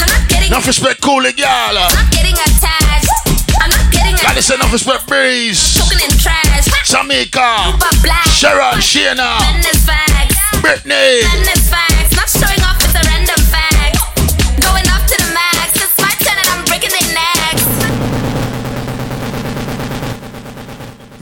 I'm 0.00 0.08
not 0.08 0.28
getting 0.28 0.48
Enough 0.48 0.66
respect, 0.66 1.00
Coolie 1.02 1.36
Girl. 1.36 1.76
I'm 1.76 1.92
not 1.92 2.10
getting 2.12 2.34
attached. 2.34 3.10
I'm 3.60 3.70
not 3.70 3.92
getting 3.92 4.16
Gotta 4.16 4.42
send 4.42 4.60
enough 4.60 4.72
respect, 4.72 5.06
Breeze. 5.06 5.74
Talking 5.74 6.00
in 6.00 6.16
trash. 6.16 6.68
Black. 8.02 8.24
Sharon, 8.24 8.80
Shayna. 8.80 9.36
Madness 9.40 9.86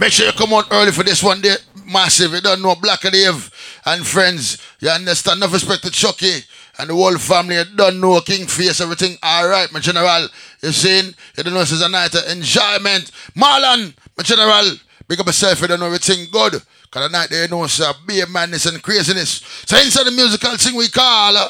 Make 0.04 0.12
sure 0.12 0.26
you 0.26 0.32
come 0.32 0.52
out 0.52 0.66
early 0.70 0.92
for 0.92 1.02
this 1.02 1.22
one 1.22 1.40
day. 1.40 1.54
Massive. 1.90 2.34
You 2.34 2.42
don't 2.42 2.60
know 2.60 2.74
Black 2.74 3.00
Dave 3.00 3.50
and 3.86 4.06
friends. 4.06 4.58
You 4.78 4.90
understand? 4.90 5.38
Enough 5.38 5.54
respect 5.54 5.82
to 5.84 5.90
Chucky 5.90 6.44
and 6.78 6.90
the 6.90 6.94
whole 6.94 7.16
family. 7.16 7.56
You 7.56 7.64
don't 7.74 8.02
know 8.02 8.20
King 8.20 8.46
Face, 8.46 8.82
everything. 8.82 9.16
Alright, 9.24 9.72
my 9.72 9.80
general. 9.80 10.28
You 10.60 10.72
saying? 10.72 11.14
You 11.38 11.42
don't 11.42 11.54
know 11.54 11.60
this 11.60 11.72
is 11.72 11.80
a 11.80 11.88
night 11.88 12.14
of 12.14 12.28
enjoyment. 12.28 13.12
Marlon, 13.34 13.94
my 14.14 14.22
general. 14.24 14.76
Big 15.08 15.20
up 15.20 15.26
yourself, 15.26 15.62
you 15.62 15.68
don't 15.68 15.80
know 15.80 15.86
everything 15.86 16.26
good. 16.30 16.60
Cause 16.90 17.02
the 17.02 17.08
night 17.08 17.30
there 17.30 17.44
you 17.44 17.48
know 17.48 17.64
it's 17.64 17.80
a 17.80 17.94
beer 18.06 18.26
madness 18.26 18.66
and 18.66 18.82
craziness. 18.82 19.40
So 19.64 19.78
inside 19.78 20.04
the 20.04 20.10
musical 20.10 20.54
thing 20.58 20.76
we 20.76 20.88
call 20.90 21.34
uh, 21.34 21.48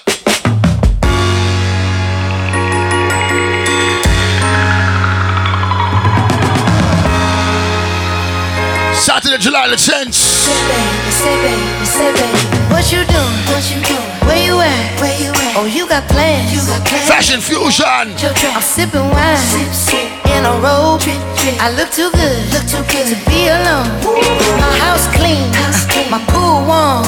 Saturday, 9.04 9.36
July 9.36 9.68
the 9.68 9.76
10th. 9.76 10.16
Say 10.16 10.48
baby, 10.64 11.12
say 11.12 11.36
baby, 11.44 11.84
say 11.84 12.08
baby. 12.16 12.40
What 12.72 12.88
you 12.88 13.04
doing? 13.04 13.36
What 13.52 13.60
you 13.68 13.76
doing? 13.84 14.08
Where 14.24 14.40
you 14.40 14.56
at? 14.64 14.96
Where 14.96 15.12
you 15.20 15.28
at? 15.28 15.60
Oh, 15.60 15.68
you 15.68 15.84
got 15.84 16.08
plans. 16.08 16.48
You 16.48 16.64
got 16.64 16.80
plans. 16.88 17.04
Fashion 17.04 17.44
fusion. 17.44 18.16
I'm 18.16 18.64
sipping 18.64 19.04
wine 19.12 19.36
sip, 19.36 19.68
sip. 19.76 20.08
in 20.32 20.48
a 20.48 20.56
robe. 20.56 21.04
I 21.60 21.68
look 21.76 21.92
too 21.92 22.08
good, 22.16 22.40
look 22.56 22.64
too 22.64 22.80
good 22.88 23.04
to 23.12 23.16
be 23.28 23.52
alone. 23.52 23.92
My 24.56 24.72
house 24.80 25.04
clean, 25.12 25.52
my 26.08 26.16
pool 26.32 26.64
warm. 26.64 27.04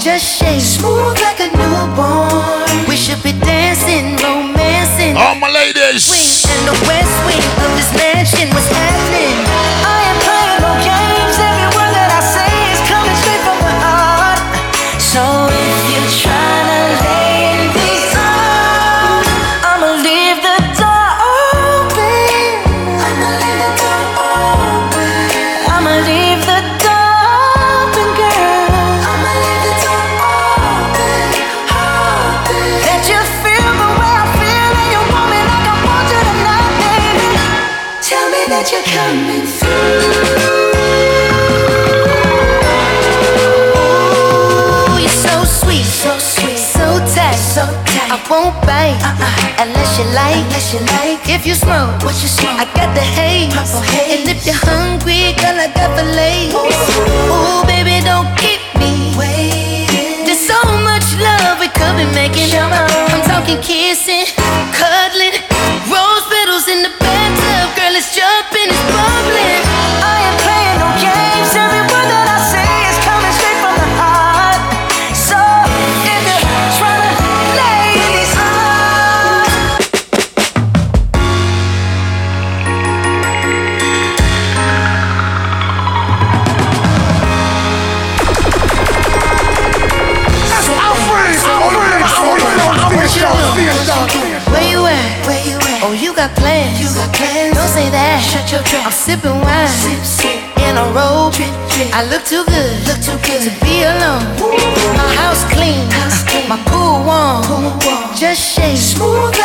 Just 0.00 0.24
shake 0.24 0.64
smooth 0.64 1.20
like 1.20 1.44
a 1.44 1.52
newborn. 1.52 2.88
We 2.88 2.96
should 2.96 3.20
be 3.20 3.36
dancing, 3.36 4.16
romancing. 4.24 5.12
All 5.20 5.36
my 5.36 5.52
ladies. 5.52 6.08
Swing 6.08 6.56
in 6.56 6.72
the 6.72 6.76
west 6.88 7.12
wing 7.28 7.44
of 7.68 7.70
this 7.76 7.92
mansion. 8.00 8.48
What's 8.56 8.72
like, 50.14 50.36
unless 50.36 50.72
you 50.72 50.80
like. 50.98 51.20
If 51.28 51.46
you 51.46 51.54
smoke, 51.54 52.02
what 52.04 52.16
you 52.22 52.28
smoke? 52.28 52.58
I 52.60 52.66
got 52.74 52.94
the 52.94 53.00
haze. 53.00 53.52
haze. 53.52 54.20
And 54.20 54.28
if 54.28 54.46
you're 54.46 54.54
hungry, 54.56 55.34
girl, 55.40 55.58
I 55.58 55.68
got 55.74 55.92
the 55.96 56.06
lace. 56.16 56.54
Ooh, 56.54 57.64
baby, 57.66 58.00
don't 58.04 58.28
keep 58.36 58.62
me 58.80 59.12
waiting. 59.16 60.24
There's 60.24 60.40
so 60.40 60.60
much 60.84 61.06
love 61.20 61.60
we 61.60 61.68
could 61.68 61.94
be 61.96 62.06
making. 62.14 62.54
I'm 62.56 62.70
talking 62.70 62.97
your. 98.52 98.60
I'm 98.84 98.92
sipping 98.92 99.40
wine. 99.40 99.68
Sip, 99.68 100.02
sip. 100.04 100.38
In 100.64 100.76
a 100.76 100.84
robe. 100.92 101.32
Drip, 101.32 101.52
drip. 101.72 101.88
I 101.94 102.04
look 102.10 102.24
too 102.24 102.44
good. 102.44 102.72
Look 102.88 103.00
too 103.00 103.18
good 103.26 103.40
to 103.46 103.52
be 103.64 103.82
alone. 103.84 104.24
My 104.96 105.08
house 105.20 105.44
clean. 105.52 105.88
House 105.90 106.24
clean. 106.24 106.48
My 106.48 106.58
pool 106.68 107.04
warm. 107.04 107.44
Pool 107.44 107.72
warm. 107.84 108.16
Just 108.16 108.40
shake. 108.40 108.76
Smooth 108.76 109.37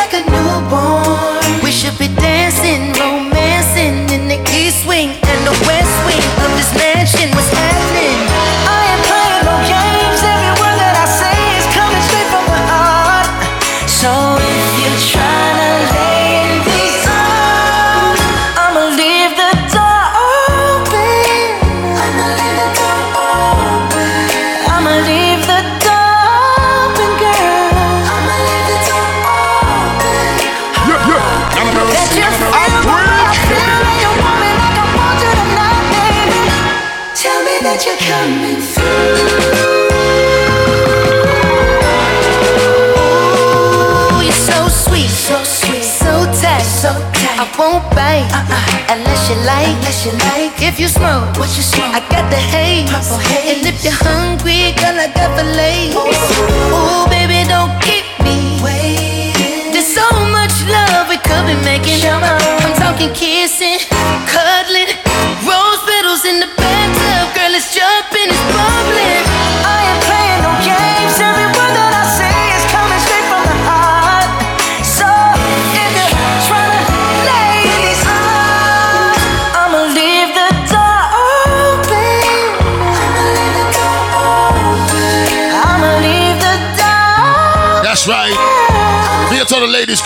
unless 49.84 50.06
you 50.06 50.12
like. 50.32 50.56
If 50.62 50.80
you 50.80 50.88
smoke, 50.88 51.36
what 51.36 51.52
you 51.56 51.62
smoke? 51.62 51.92
I 51.92 52.00
got 52.08 52.30
the 52.30 52.40
haze. 52.40 52.88
Purple 52.88 53.20
haze. 53.20 53.52
And 53.52 53.66
if 53.68 53.84
you're 53.84 53.92
hungry, 53.92 54.72
girl, 54.80 54.96
I 54.96 55.12
got 55.12 55.36
fillets. 55.36 55.92
Oh, 55.92 57.04
Ooh, 57.04 57.04
baby, 57.12 57.44
don't 57.44 57.76
keep 57.84 58.08
me 58.24 58.56
waiting. 58.64 59.72
There's 59.72 59.92
so 59.92 60.08
much 60.32 60.56
love 60.72 61.08
we 61.12 61.18
could 61.20 61.44
be 61.44 61.56
making. 61.68 62.00
I'm 62.08 62.43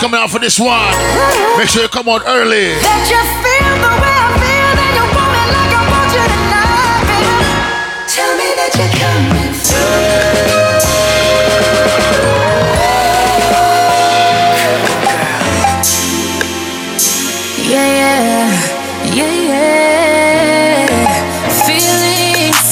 coming 0.09 0.23
out 0.23 0.31
for 0.31 0.39
this 0.39 0.59
one. 0.59 0.89
Make 1.57 1.69
sure 1.69 1.83
you 1.83 1.87
come 1.89 2.09
out 2.09 2.23
early. 2.25 2.73
That 2.81 3.05
you 3.13 3.21
feel 3.45 3.73
the 3.77 3.93
way 4.01 4.17
I 4.17 4.33
feel 4.41 4.73
and 4.81 4.93
you 4.97 5.05
want 5.13 5.29
me 5.37 5.43
like 5.53 5.69
I 5.69 5.85
want 5.85 6.09
you 6.17 6.25
tonight, 6.33 7.05
baby. 7.05 7.45
Tell 8.09 8.33
me 8.33 8.49
that 8.57 8.73
you're 8.73 8.89
coming 8.97 9.53
Yeah, 17.69 17.85
yeah, 18.01 18.49
yeah, 19.13 19.33
yeah. 19.51 20.89
Feelings 21.69 22.65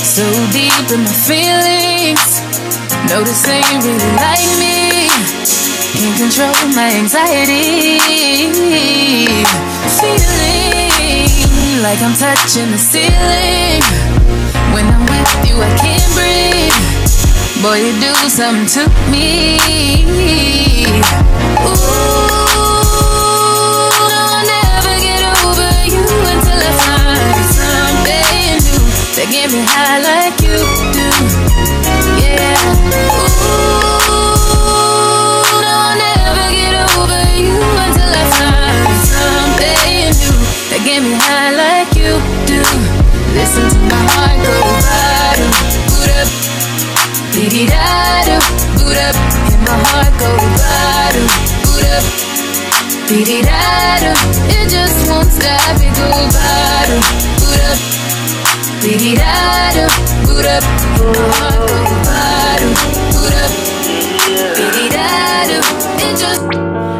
so 0.00 0.24
deep 0.48 0.88
in 0.96 1.04
my 1.04 1.12
feelings. 1.28 2.40
Noticing 3.12 3.68
you 3.68 3.78
really 3.84 4.16
like 4.16 4.48
me. 4.58 4.69
Control 6.20 6.52
my 6.76 6.92
anxiety. 7.00 7.98
Feeling 9.96 10.92
like 11.80 12.02
I'm 12.02 12.12
touching 12.12 12.70
the 12.70 12.76
ceiling. 12.76 13.80
When 14.74 14.84
I'm 14.84 15.00
with 15.08 15.48
you, 15.48 15.56
I 15.56 15.72
can't 15.80 16.04
breathe. 16.12 16.76
Boy, 17.62 17.78
you 17.86 17.92
do 17.98 18.12
something 18.28 18.66
to 18.66 18.84
me. 19.10 19.56
Ooh. 21.64 21.80
I'll 24.12 24.44
never 24.44 24.94
get 25.00 25.24
over 25.40 25.72
you 25.88 26.04
until 26.04 26.60
I 26.60 26.72
find 26.84 27.48
something 27.48 28.60
new 28.68 28.84
that 29.16 29.28
get 29.32 29.48
me 29.50 29.64
high 29.64 30.00
like 30.04 30.36
you 30.44 30.79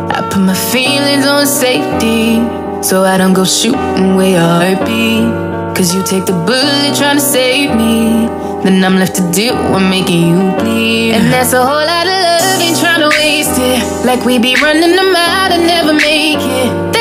I 0.08 0.26
put 0.32 0.40
my 0.40 0.54
feelings 0.72 1.26
on 1.26 1.46
safety, 1.46 2.40
so 2.82 3.04
I 3.04 3.18
don't 3.18 3.34
go 3.34 3.44
shooting 3.44 4.16
where 4.16 4.32
your 4.40 4.76
beat. 4.86 5.28
Cause 5.76 5.94
you 5.94 6.02
take 6.02 6.24
the 6.24 6.32
bullet 6.32 6.96
trying 6.96 7.16
to 7.16 7.22
save 7.22 7.76
me, 7.76 8.28
then 8.64 8.82
I'm 8.82 8.96
left 8.98 9.16
to 9.16 9.32
deal 9.32 9.56
with 9.70 9.82
making 9.82 10.28
you 10.28 10.56
bleed. 10.56 11.12
And 11.12 11.30
that's 11.30 11.52
a 11.52 11.60
whole 11.60 11.84
lot 11.84 12.06
of 12.06 12.16
love, 12.16 12.60
ain't 12.64 12.78
trying 12.80 13.00
to 13.00 13.08
waste 13.08 13.60
it. 13.60 14.06
Like 14.06 14.24
we 14.24 14.38
be 14.38 14.56
running 14.56 14.96
them 14.96 15.14
out 15.14 15.52
and 15.52 15.66
never 15.66 15.92
make 15.92 16.40
it. 16.40 16.99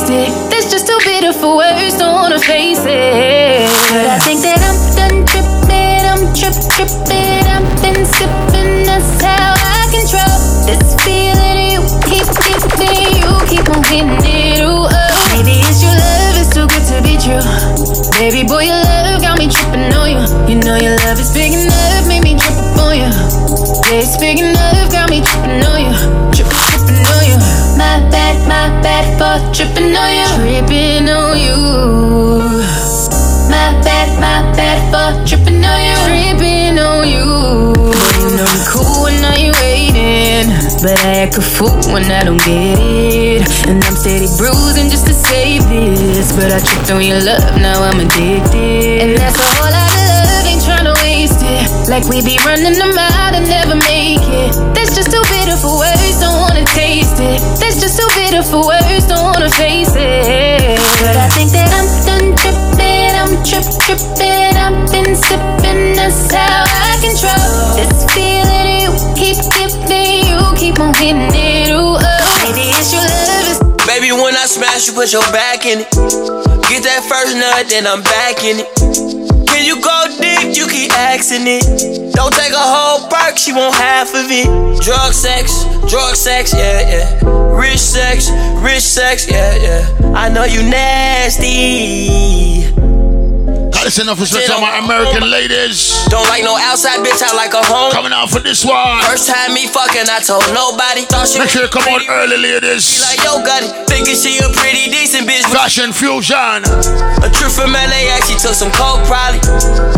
It. 0.00 0.32
That's 0.48 0.70
just 0.70 0.86
too 0.86 0.98
bitter 1.04 1.32
for 1.32 1.56
words, 1.56 1.98
don't 1.98 2.14
wanna 2.14 2.38
face 2.38 2.80
it. 2.80 3.68
But 3.92 4.06
I 4.08 4.18
think 4.24 4.40
that 4.40 4.56
I'm 4.64 4.78
done 4.96 5.20
tripping, 5.28 6.04
I'm 6.08 6.24
trip 6.32 6.56
tripping, 6.72 7.44
I've 7.44 7.68
been 7.84 8.00
sipping, 8.08 8.88
that's 8.88 9.20
how 9.20 9.52
I 9.52 9.84
control 9.92 10.32
this 10.64 10.96
feeling. 11.04 11.76
You 11.76 11.84
keep 12.08 12.24
giving, 12.24 13.20
you 13.20 13.28
keep 13.52 13.68
on 13.68 13.84
getting 13.92 14.16
it. 14.24 14.64
Ooh, 14.64 14.88
oh. 14.88 15.28
Maybe 15.36 15.60
it's 15.60 15.84
your 15.84 15.92
love, 15.92 16.40
it's 16.40 16.48
too 16.48 16.64
good 16.72 16.84
to 16.88 16.96
be 17.04 17.20
true. 17.20 17.44
Baby 18.16 18.48
boy, 18.48 18.64
your 18.64 18.80
love 18.80 19.20
got 19.20 19.36
me 19.36 19.44
tripping 19.52 19.92
on 19.92 20.08
you. 20.08 20.24
You 20.48 20.56
know 20.64 20.80
your 20.80 20.96
love 21.04 21.20
is 21.20 21.36
big 21.36 21.52
enough, 21.52 22.08
made 22.08 22.24
me 22.24 22.32
trip 22.40 22.80
on 22.80 22.96
you. 22.96 23.12
Yeah, 23.92 24.00
it's 24.00 24.16
big 24.16 24.40
enough, 24.40 24.88
got 24.88 25.10
me 25.12 25.20
tripping 25.20 25.60
on 25.68 25.81
you. 25.81 25.81
Bad, 28.82 29.06
for 29.18 29.38
tripping 29.54 29.94
on 29.96 30.10
you. 30.12 30.28
Tripping 30.42 31.08
on 31.08 31.38
you. 31.38 31.56
My 33.48 33.72
bad, 33.84 34.08
my 34.20 34.42
bad 34.56 34.78
for 34.90 35.10
tripping 35.26 35.64
on 35.64 35.80
you. 35.80 35.96
Tripping 36.06 36.78
on 36.78 37.08
you. 37.08 37.24
Know 38.36 38.48
me 38.48 38.60
cool 38.68 39.04
when 39.04 39.24
I 39.24 39.34
ain't 39.36 39.56
waiting. 39.62 40.50
But 40.82 40.98
I 41.04 41.22
act 41.22 41.38
a 41.38 41.42
fool 41.42 41.78
when 41.92 42.04
I 42.10 42.24
don't 42.24 42.42
get 42.42 42.78
it. 42.78 43.42
And 43.68 43.82
I'm 43.84 43.94
steady 43.94 44.26
bruising 44.36 44.90
just 44.90 45.06
to 45.06 45.14
save 45.14 45.62
this. 45.68 46.32
But 46.32 46.52
I 46.52 46.58
tripped 46.58 46.90
on 46.90 47.02
your 47.02 47.20
love, 47.20 47.60
now 47.60 47.82
I'm 47.82 48.00
addicted. 48.00 49.02
And 49.02 49.16
that's 49.16 49.38
a 49.38 49.48
whole 49.62 49.81
Like 51.88 52.06
we 52.06 52.22
be 52.22 52.38
running 52.46 52.78
them 52.78 52.94
out 52.96 53.34
and 53.34 53.46
never 53.48 53.74
make 53.74 54.22
it. 54.22 54.54
That's 54.74 54.94
just 54.94 55.10
too 55.10 55.22
bitter 55.34 55.56
for 55.58 55.78
words, 55.82 56.20
don't 56.20 56.38
wanna 56.38 56.64
taste 56.72 57.18
it. 57.18 57.42
That's 57.58 57.80
just 57.82 57.98
too 57.98 58.08
bitter 58.14 58.42
for 58.42 58.64
words, 58.64 59.06
don't 59.06 59.24
wanna 59.24 59.50
face 59.50 59.90
it. 59.96 60.78
But 61.02 61.16
I 61.18 61.28
think 61.34 61.50
that 61.52 61.68
I'm 61.74 61.88
done 62.06 62.36
tripping, 62.38 63.12
I'm 63.18 63.34
trip 63.42 63.66
tripping. 63.82 64.54
I've 64.54 64.78
been 64.94 65.16
sipping, 65.18 65.98
that's 65.98 66.30
how 66.30 66.64
I 66.64 66.96
control 67.02 67.74
this 67.74 68.06
feeling. 68.14 68.86
You 68.86 68.90
keep 69.18 69.42
giving, 69.50 70.22
you 70.30 70.38
keep 70.54 70.78
on 70.78 70.94
hitting 70.94 71.34
it. 71.34 71.74
Ooh, 71.74 71.98
oh. 71.98 72.42
Maybe 72.46 72.70
it's 72.78 72.94
your 72.94 73.02
love, 73.02 73.50
it's 73.50 73.86
Baby, 73.86 74.12
when 74.12 74.36
I 74.36 74.46
smash, 74.46 74.86
you 74.86 74.94
put 74.94 75.12
your 75.12 75.26
back 75.34 75.66
in 75.66 75.80
it. 75.80 75.90
Get 76.70 76.86
that 76.86 77.02
first 77.04 77.36
nut, 77.36 77.68
then 77.68 77.86
I'm 77.86 78.02
back 78.02 78.44
in 78.44 78.62
it. 78.62 79.31
When 79.62 79.68
you 79.68 79.80
go 79.80 80.06
deep, 80.20 80.56
you 80.56 80.66
keep 80.66 80.90
asking 80.90 81.46
it. 81.46 81.62
Don't 82.14 82.34
take 82.34 82.50
a 82.50 82.58
whole 82.58 83.08
perk, 83.08 83.38
she 83.38 83.52
want 83.52 83.76
half 83.76 84.08
of 84.08 84.26
it. 84.28 84.82
Drug 84.82 85.12
sex, 85.12 85.62
drug 85.88 86.16
sex, 86.16 86.52
yeah, 86.52 86.80
yeah. 86.80 87.56
Rich 87.56 87.78
sex, 87.78 88.28
rich 88.60 88.82
sex, 88.82 89.30
yeah, 89.30 89.54
yeah. 89.54 90.12
I 90.16 90.30
know 90.30 90.42
you 90.42 90.64
nasty. 90.64 92.61
That's 93.82 93.98
enough 93.98 94.20
respect 94.20 94.46
to 94.46 94.58
my 94.62 94.78
American 94.78 95.26
ladies. 95.28 95.90
Don't 96.06 96.22
like 96.30 96.46
no 96.46 96.54
outside 96.54 97.02
bitch, 97.02 97.18
I 97.18 97.34
like 97.34 97.50
a 97.52 97.62
home. 97.66 97.90
Coming 97.90 98.12
out 98.14 98.30
for 98.30 98.38
this 98.38 98.64
one. 98.64 99.02
First 99.02 99.26
time 99.26 99.50
me 99.54 99.66
fucking, 99.66 100.06
I 100.06 100.22
told 100.22 100.46
nobody. 100.54 101.02
Thought 101.10 101.26
she 101.26 101.42
Make 101.42 101.50
sure 101.50 101.66
you 101.66 101.68
come 101.68 101.82
on 101.90 101.98
early, 102.06 102.38
ladies. 102.38 103.02
like 103.02 103.18
yo 103.26 103.42
got 103.42 103.66
it. 103.66 103.74
Thinking 103.90 104.14
she 104.14 104.38
a 104.38 104.46
pretty 104.54 104.86
decent 104.86 105.26
bitch. 105.26 105.42
Fashion 105.50 105.90
fusion. 105.90 106.62
A 107.26 107.28
trip 107.34 107.50
from 107.50 107.74
LAX, 107.74 108.30
she 108.30 108.38
took 108.38 108.54
some 108.54 108.70
coke 108.70 109.02
probably. 109.10 109.42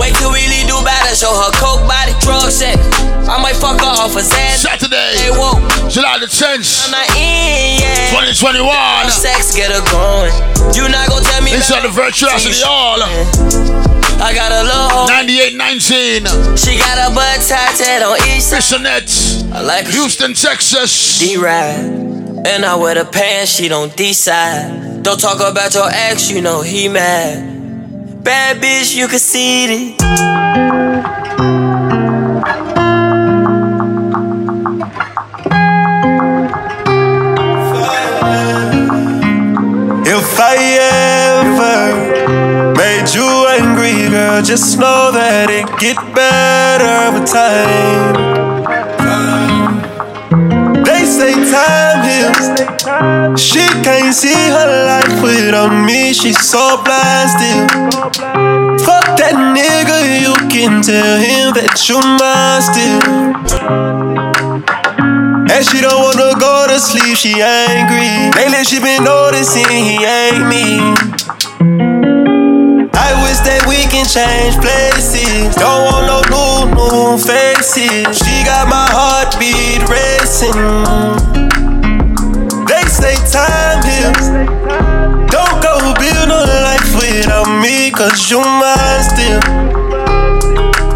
Wait 0.00 0.16
till 0.16 0.32
we 0.32 0.40
leave 0.48 0.64
Dubai 0.64 0.96
to 1.04 1.12
show 1.12 1.32
her 1.36 1.52
coke 1.60 1.84
body. 1.84 2.16
Drug 2.24 2.48
sex. 2.48 2.80
I 3.28 3.36
might 3.40 3.56
fuck 3.56 3.80
her 3.80 3.92
off 4.00 4.16
a 4.16 4.24
Xan. 4.24 4.56
Saturday, 4.64 5.16
Hey, 5.16 5.32
whoa. 5.32 5.56
July 5.88 6.18
the 6.20 6.28
10th, 6.28 6.84
I'm 6.84 6.92
not 6.92 7.08
in, 7.16 7.80
yeah. 7.80 8.12
2021. 8.16 8.64
Sex 9.12 9.52
get 9.56 9.72
her 9.72 9.80
going. 9.92 10.32
You 10.76 10.88
not 10.88 11.08
gonna 11.08 11.24
tell 11.24 11.40
me 11.42 11.52
Inside 11.54 11.82
the 11.84 11.88
virtuosity 11.92 12.56
hall. 12.64 13.00
I 14.20 14.34
got 14.34 14.52
a 14.52 14.62
little 14.62 14.88
hoe. 14.90 15.06
9819. 15.06 16.56
She 16.56 16.78
got 16.78 17.10
a 17.10 17.14
butt 17.14 17.40
tatted 17.42 18.02
on 18.02 18.16
each 18.28 18.42
side. 18.42 18.62
Bissonnet. 18.62 19.52
I 19.52 19.62
like 19.62 19.86
Houston, 19.86 20.34
Texas. 20.34 21.18
D-Ride. 21.18 22.46
And 22.46 22.64
I 22.64 22.74
wear 22.76 22.94
the 22.94 23.04
pants, 23.04 23.52
she 23.52 23.68
don't 23.68 23.94
decide. 23.96 25.02
Don't 25.02 25.18
talk 25.18 25.36
about 25.40 25.74
your 25.74 25.88
ex, 25.90 26.30
you 26.30 26.40
know 26.40 26.60
he 26.60 26.88
mad. 26.88 28.22
Bad 28.22 28.58
bitch, 28.58 28.96
you 28.96 29.08
can 29.08 29.18
see 29.18 29.64
it. 29.94 31.23
Just 44.44 44.78
know 44.78 45.10
that 45.10 45.48
it 45.48 45.64
get 45.80 45.96
better 46.12 47.16
with 47.16 47.24
time. 47.32 48.12
They 50.84 51.08
say 51.08 51.32
time 51.48 52.04
heals. 52.04 52.52
She 53.40 53.64
can't 53.80 54.12
see 54.12 54.36
her 54.52 54.68
life 54.84 55.22
without 55.24 55.72
me. 55.72 56.12
She's 56.12 56.38
so 56.38 56.76
blind 56.84 57.30
still. 57.32 57.64
Fuck 58.84 59.16
that 59.16 59.32
nigga, 59.56 60.20
you 60.20 60.36
can 60.52 60.82
tell 60.84 61.16
him 61.16 61.56
that 61.56 61.80
you're 61.88 62.04
mine 62.04 62.60
still. 62.60 63.00
And 65.48 65.64
she 65.64 65.80
don't 65.80 66.02
wanna 66.04 66.36
go 66.38 66.66
to 66.68 66.78
sleep, 66.78 67.16
she 67.16 67.40
angry. 67.40 68.28
Lately 68.36 68.64
she 68.64 68.78
been 68.78 69.04
noticing 69.04 69.64
he 69.72 70.04
ain't 70.04 70.44
me. 70.52 71.43
That 73.44 73.68
we 73.68 73.84
can 73.92 74.08
change 74.08 74.56
places. 74.56 75.52
Don't 75.60 75.84
want 75.84 76.08
no 76.08 76.24
new, 76.32 76.72
new 76.72 77.20
faces. 77.20 78.16
She 78.16 78.40
got 78.40 78.72
my 78.72 78.88
heartbeat 78.88 79.84
racing. 79.84 80.56
They 82.64 82.84
say 82.88 83.20
time 83.28 83.84
heals. 83.84 84.32
Don't 85.28 85.60
go 85.60 85.76
build 86.00 86.28
no 86.32 86.40
life 86.40 86.88
without 86.96 87.44
me, 87.60 87.92
cause 87.92 88.30
you 88.32 88.40
mine 88.40 89.04
still. 89.12 89.40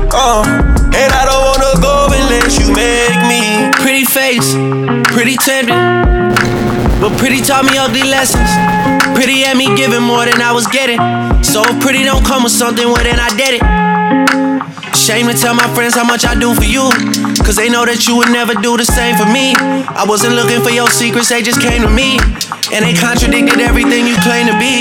Uh, 0.09 0.40
and 0.96 1.11
I 1.12 1.22
don't 1.28 1.44
wanna 1.53 1.76
go 1.84 2.09
unless 2.09 2.57
you 2.57 2.72
make 2.72 3.20
me. 3.28 3.68
Pretty 3.76 4.05
face, 4.09 4.57
pretty 5.12 5.36
tempting. 5.36 5.76
But 6.99 7.12
pretty 7.18 7.42
taught 7.42 7.66
me 7.66 7.76
ugly 7.76 8.05
lessons. 8.09 8.97
Pretty 9.28 9.42
had 9.42 9.58
me 9.58 9.66
giving 9.76 10.00
more 10.00 10.24
than 10.24 10.40
I 10.40 10.52
was 10.52 10.66
getting. 10.68 10.96
So 11.44 11.60
pretty 11.84 12.02
don't 12.02 12.24
come 12.24 12.44
with 12.44 12.52
something, 12.52 12.86
well 12.88 13.04
then 13.04 13.20
I 13.20 13.28
did 13.36 13.60
it. 13.60 14.96
Shame 14.96 15.28
to 15.28 15.36
tell 15.36 15.52
my 15.52 15.68
friends 15.74 15.96
how 15.96 16.04
much 16.04 16.24
I 16.24 16.32
do 16.32 16.54
for 16.54 16.64
you. 16.64 16.88
Cause 17.44 17.56
they 17.56 17.68
know 17.68 17.84
that 17.84 18.08
you 18.08 18.16
would 18.16 18.32
never 18.32 18.54
do 18.54 18.78
the 18.78 18.86
same 18.86 19.20
for 19.20 19.28
me. 19.28 19.52
I 19.52 20.06
wasn't 20.08 20.32
looking 20.32 20.62
for 20.64 20.70
your 20.70 20.88
secrets, 20.88 21.28
they 21.28 21.42
just 21.42 21.60
came 21.60 21.82
to 21.82 21.90
me. 21.92 22.16
And 22.72 22.80
they 22.88 22.96
contradicted 22.96 23.60
everything 23.60 24.08
you 24.08 24.16
claim 24.24 24.48
to 24.48 24.56
be. 24.56 24.80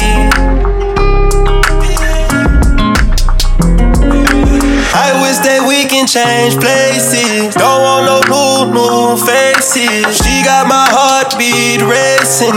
Change 6.11 6.55
places. 6.59 7.55
Don't 7.55 7.81
want 7.83 8.05
no 8.05 8.19
new, 8.27 8.73
new 8.73 9.15
faces. 9.15 10.17
She 10.17 10.43
got 10.43 10.67
my 10.67 10.85
heartbeat 10.91 11.79
racing. 11.87 12.51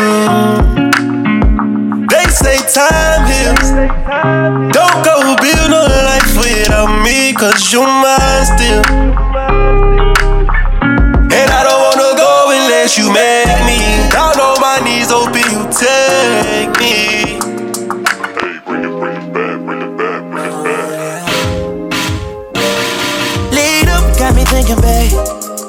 They 2.10 2.26
say 2.34 2.58
time 2.66 3.22
heals. 3.30 3.70
Don't 4.74 4.98
go 5.06 5.36
build 5.38 5.70
no 5.70 5.86
life 5.86 6.34
without 6.36 6.90
me, 7.04 7.32
cause 7.32 7.72
you 7.72 7.82
mine 7.82 8.44
still. 8.44 9.03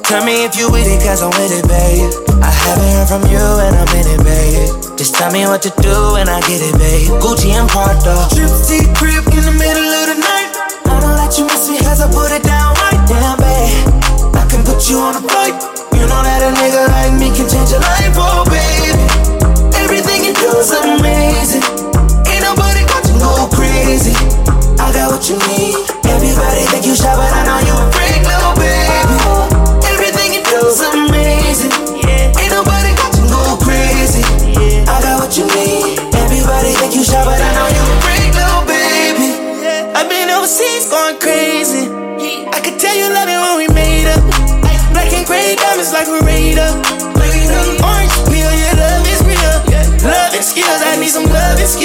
Tell 0.05 0.21
me 0.21 0.45
if 0.45 0.53
you 0.53 0.69
with 0.69 0.85
it, 0.85 1.01
cause 1.01 1.25
I'm 1.25 1.33
with 1.33 1.49
it, 1.49 1.65
babe. 1.65 2.05
I 2.37 2.53
haven't 2.53 2.93
heard 2.93 3.09
from 3.09 3.25
you 3.25 3.41
and 3.41 3.73
I'm 3.73 3.89
in 3.97 4.05
it, 4.05 4.21
babe. 4.21 4.69
Just 5.01 5.17
tell 5.17 5.33
me 5.33 5.49
what 5.49 5.65
to 5.65 5.73
do 5.81 6.21
and 6.21 6.29
I 6.29 6.45
get 6.45 6.61
it, 6.61 6.77
babe. 6.77 7.09
Gucci 7.17 7.57
and 7.57 7.65
Prada. 7.65 8.29
Trip 8.29 8.45
to 8.45 8.85
the 8.85 8.85
crib 8.93 9.25
in 9.33 9.41
the 9.41 9.55
middle 9.57 9.89
of 9.97 10.05
the 10.13 10.17
night. 10.21 10.53
I 10.85 11.01
don't 11.01 11.17
let 11.17 11.33
you 11.41 11.49
miss 11.49 11.65
me 11.73 11.81
cause 11.81 12.05
I 12.05 12.07
put 12.13 12.29
it 12.29 12.45
down 12.45 12.77
right 12.85 13.01
down, 13.09 13.41
babe. 13.41 14.37
I 14.37 14.45
can 14.45 14.61
put 14.61 14.85
you 14.85 15.01
on 15.01 15.17
a 15.17 15.25
flight. 15.25 15.57
You 15.97 16.05
know 16.05 16.21
that 16.21 16.37
a 16.37 16.53
nigga 16.53 16.85
like 16.85 17.17
me 17.17 17.33
can 17.33 17.49
change 17.49 17.73
your 17.73 17.81
life, 17.81 18.13
oh, 18.13 18.45
baby. 18.45 18.93
Everything 19.73 20.21
you 20.21 20.37
do 20.37 20.53
is 20.61 20.69
amazing. 20.69 21.65
Ain't 22.29 22.45
nobody 22.45 22.85
got 22.85 23.01
you 23.09 23.17
go 23.17 23.49
crazy. 23.49 24.13
I 24.77 24.93
got 24.93 25.17
what 25.17 25.25
you 25.25 25.41
need. 25.49 25.81
Everybody 26.05 26.61
think 26.69 26.85
you 26.85 26.93
shy, 26.93 27.09
but 27.09 27.25
I 27.33 27.44
gray 45.91 45.99
like 45.99 46.07
a 46.07 46.21
radar. 46.25 46.71
Orange 47.85 48.15
peel, 48.29 48.49
yeah, 48.49 48.73
love 48.79 49.07
is 49.07 49.21
real. 49.21 49.57
Love 50.09 50.33
and 50.33 50.43
skills, 50.43 50.81
I 50.81 50.97
need 50.99 51.09
some 51.09 51.25
love 51.25 51.59
and 51.59 51.67
skills. 51.67 51.84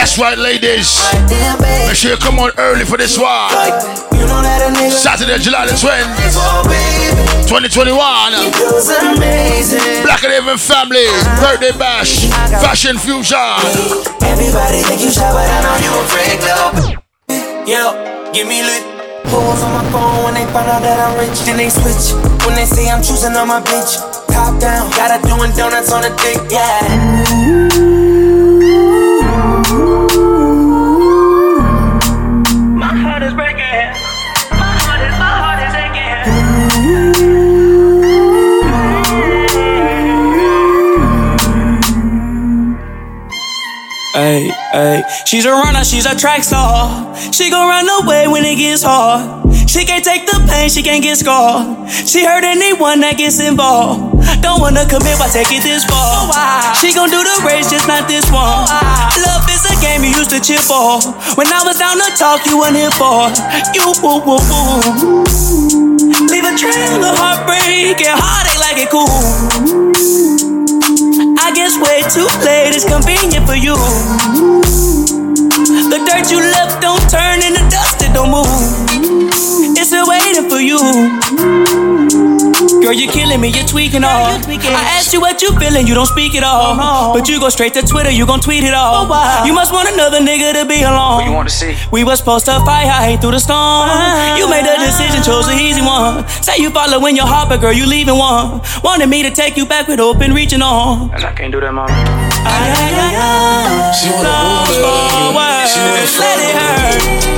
That's 0.00 0.16
right, 0.16 0.38
ladies. 0.38 0.96
Make 1.84 1.92
sure 1.92 2.10
you 2.10 2.16
come 2.16 2.38
on 2.38 2.52
early 2.56 2.86
for 2.86 2.96
this 2.96 3.20
one. 3.20 3.52
Saturday, 4.88 5.36
July 5.36 5.68
the 5.68 5.76
20th, 5.76 6.08
oh, 6.40 6.64
2021. 7.44 7.92
It 8.32 8.48
was 8.72 8.88
amazing. 8.96 10.00
Black 10.08 10.24
and 10.24 10.32
Even 10.32 10.56
Family, 10.56 11.04
Birthday 11.36 11.76
Bash, 11.76 12.24
Fashion 12.64 12.96
Fusion. 12.96 13.36
Everybody 14.24 14.80
think 14.88 15.04
you 15.04 15.12
shy, 15.12 15.28
but 15.36 15.44
I 15.44 15.68
know 15.68 15.76
you 15.84 15.92
a 15.92 16.02
freak, 16.08 16.40
little 16.48 16.96
Yeah, 17.68 18.32
give 18.32 18.48
me 18.48 18.64
lit. 18.64 18.80
Pulls 19.28 19.60
on 19.60 19.84
my 19.84 19.84
phone 19.92 20.24
when 20.24 20.32
they 20.32 20.48
find 20.48 20.64
out 20.64 20.80
that 20.80 20.96
I'm 20.96 21.20
rich. 21.20 21.44
Then 21.44 21.60
they 21.60 21.68
switch 21.68 22.16
when 22.48 22.56
they 22.56 22.64
say 22.64 22.88
I'm 22.88 23.04
choosing 23.04 23.36
on 23.36 23.48
my 23.48 23.60
bitch. 23.60 24.00
Top 24.32 24.58
down, 24.58 24.88
got 24.96 25.12
her 25.12 25.20
doing 25.28 25.52
donuts 25.52 25.92
on 25.92 26.08
a 26.08 26.16
dick, 26.16 26.40
yeah. 26.48 27.99
Hey, 44.12 44.50
hey, 44.72 45.02
she's 45.24 45.44
a 45.44 45.50
runner, 45.50 45.84
she's 45.84 46.04
a 46.04 46.16
track 46.16 46.42
star. 46.42 47.16
She 47.32 47.48
gon' 47.48 47.68
run 47.68 47.86
away 48.02 48.26
when 48.26 48.44
it 48.44 48.56
gets 48.56 48.82
hard. 48.82 49.49
She 49.70 49.86
can't 49.86 50.02
take 50.02 50.26
the 50.26 50.34
pain, 50.50 50.66
she 50.66 50.82
can't 50.82 50.98
get 50.98 51.14
scarred. 51.14 51.86
She 51.86 52.26
hurt 52.26 52.42
anyone 52.42 52.98
that 53.06 53.14
gets 53.14 53.38
involved. 53.38 54.18
Don't 54.42 54.58
wanna 54.58 54.82
commit, 54.82 55.14
why 55.22 55.30
take 55.30 55.46
it 55.54 55.62
this 55.62 55.86
far? 55.86 56.26
She 56.74 56.90
gon' 56.90 57.06
do 57.06 57.22
the 57.22 57.46
race, 57.46 57.70
just 57.70 57.86
not 57.86 58.10
this 58.10 58.26
one. 58.34 58.66
Love 58.66 59.46
is 59.46 59.62
a 59.70 59.78
game 59.78 60.02
you 60.02 60.10
used 60.10 60.34
to 60.34 60.42
cheer 60.42 60.58
for. 60.58 60.98
When 61.38 61.46
I 61.46 61.62
was 61.62 61.78
down 61.78 62.02
to 62.02 62.10
talk, 62.18 62.42
you 62.50 62.58
weren't 62.58 62.74
here 62.74 62.90
for. 62.98 63.30
You 63.70 63.94
woo 64.02 64.18
woo 64.26 64.42
woo. 64.42 65.22
Leave 66.26 66.50
a 66.50 66.54
trail 66.58 67.06
of 67.06 67.14
heartbreak 67.14 67.94
and 67.94 68.18
heartache 68.18 68.58
like 68.58 68.74
it 68.82 68.90
cool. 68.90 69.06
I 71.38 71.54
guess 71.54 71.78
way 71.78 72.02
too 72.10 72.26
late 72.42 72.74
is 72.74 72.82
convenient 72.82 73.46
for 73.46 73.54
you. 73.54 73.78
The 75.94 76.02
dirt 76.02 76.26
you 76.26 76.42
left 76.42 76.82
don't 76.82 77.06
turn 77.06 77.38
into 77.38 77.62
dust, 77.70 78.02
it 78.02 78.10
don't 78.10 78.34
move. 78.34 78.79
It's 80.42 80.48
waiting 80.48 80.50
for 80.50 80.60
you. 80.60 80.80
Girl, 82.80 82.92
you're 82.92 83.12
killing 83.12 83.40
me, 83.40 83.48
you're 83.48 83.66
tweaking 83.66 84.04
all. 84.04 84.40
I 84.40 84.96
asked 84.96 85.12
you 85.12 85.20
what 85.20 85.42
you 85.42 85.52
feeling, 85.58 85.86
you 85.86 85.94
don't 85.94 86.06
speak 86.06 86.34
at 86.34 86.42
all. 86.42 87.12
But 87.12 87.28
you 87.28 87.38
go 87.38 87.48
straight 87.50 87.74
to 87.74 87.82
Twitter, 87.82 88.10
you 88.10 88.26
gon' 88.26 88.40
tweet 88.40 88.64
it 88.64 88.72
all. 88.72 89.04
You 89.46 89.52
must 89.52 89.72
want 89.72 89.88
another 89.92 90.20
nigga 90.20 90.52
to 90.54 90.66
be 90.66 90.82
alone. 90.82 91.20
What 91.20 91.26
you 91.26 91.32
want 91.32 91.48
to 91.48 91.54
see? 91.54 91.76
We 91.92 92.04
was 92.04 92.18
supposed 92.20 92.46
to 92.46 92.52
fight, 92.64 92.86
I 92.88 93.04
hate 93.10 93.20
through 93.20 93.32
the 93.32 93.40
storm. 93.40 93.88
You 94.38 94.48
made 94.48 94.64
the 94.64 94.76
decision, 94.80 95.22
chose 95.22 95.46
the 95.46 95.54
easy 95.54 95.82
one. 95.82 96.26
Say 96.28 96.56
you 96.58 96.70
following 96.70 97.16
your 97.16 97.26
heart, 97.26 97.48
but 97.50 97.60
girl, 97.60 97.72
you 97.72 97.86
leaving 97.86 98.16
one. 98.16 98.60
Wanted 98.82 99.08
me 99.08 99.22
to 99.22 99.30
take 99.30 99.56
you 99.56 99.66
back 99.66 99.88
with 99.88 100.00
open 100.00 100.32
reaching 100.32 100.62
on. 100.62 101.10
And 101.12 101.24
I 101.24 101.32
can't 101.32 101.52
do 101.52 101.60
that, 101.60 101.72
mom. 101.72 101.88
She 103.92 104.08
wanna 104.08 104.64
forward, 104.80 105.68
let 106.18 106.38
it 106.40 106.56
hurt. 106.56 107.29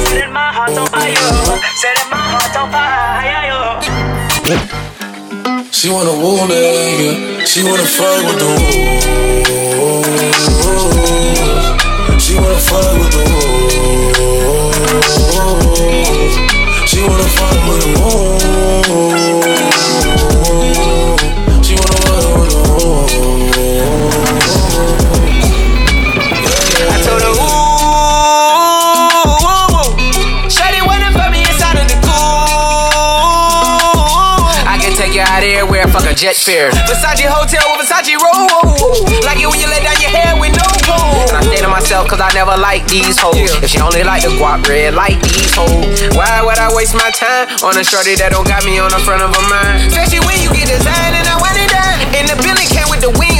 She 5.83 5.89
wanna 5.91 6.13
woo 6.13 6.47
nigga. 6.47 7.45
She 7.45 7.63
wanna 7.65 7.83
fuck 7.83 8.25
with 8.27 8.39
the 8.39 8.47
woo. 8.47 8.59
She 12.21 12.35
wanna 12.35 12.59
fuck 12.69 12.93
with 13.01 13.11
the 13.11 13.23
woo. 13.33 13.53
She 16.87 16.99
wanna 17.03 17.29
fuck 17.37 17.59
with 17.69 17.81
the 17.83 17.89
woo. 17.99 19.22
A 36.07 36.15
jet 36.15 36.37
fare. 36.37 36.71
Versace 36.89 37.27
hotel 37.27 37.65
with 37.73 37.89
Versace 37.89 38.15
roll. 38.19 38.77
Like 39.25 39.41
it 39.41 39.49
when 39.49 39.59
you 39.59 39.69
let 39.69 39.83
down 39.83 39.99
your 40.03 40.13
hair 40.13 40.37
with 40.39 40.53
no 40.53 40.67
comb. 40.85 41.29
And 41.33 41.39
I 41.39 41.43
say 41.49 41.61
to 41.63 41.69
myself, 41.69 42.09
cause 42.09 42.21
I 42.21 42.31
never 42.35 42.57
like 42.57 42.87
these 42.89 43.19
hoes. 43.19 43.37
If 43.63 43.71
she 43.71 43.81
only 43.81 44.05
like 44.05 44.23
the 44.23 44.35
guap 44.37 44.67
red, 44.69 44.95
like 44.95 45.19
these 45.23 45.55
hoes. 45.55 46.13
Why 46.15 46.43
would 46.45 46.59
I 46.59 46.69
waste 46.75 46.95
my 46.95 47.11
time 47.11 47.49
on 47.65 47.79
a 47.79 47.85
shorty 47.85 48.15
that 48.21 48.33
don't 48.33 48.47
got 48.47 48.65
me 48.65 48.79
on 48.79 48.91
the 48.91 49.01
front 49.01 49.23
of 49.23 49.33
her 49.33 49.47
mind? 49.49 49.89
Especially 49.89 50.21
when 50.27 50.39
you 50.45 50.51
get 50.53 50.69
designed 50.69 51.17
and 51.17 51.27
I 51.27 51.37
want 51.41 51.57
it 51.57 51.71
done. 51.71 51.99
And 52.19 52.25
the 52.29 52.37
building 52.45 52.69
came 52.69 52.89
with 52.93 53.01
the 53.01 53.13
wings 53.17 53.32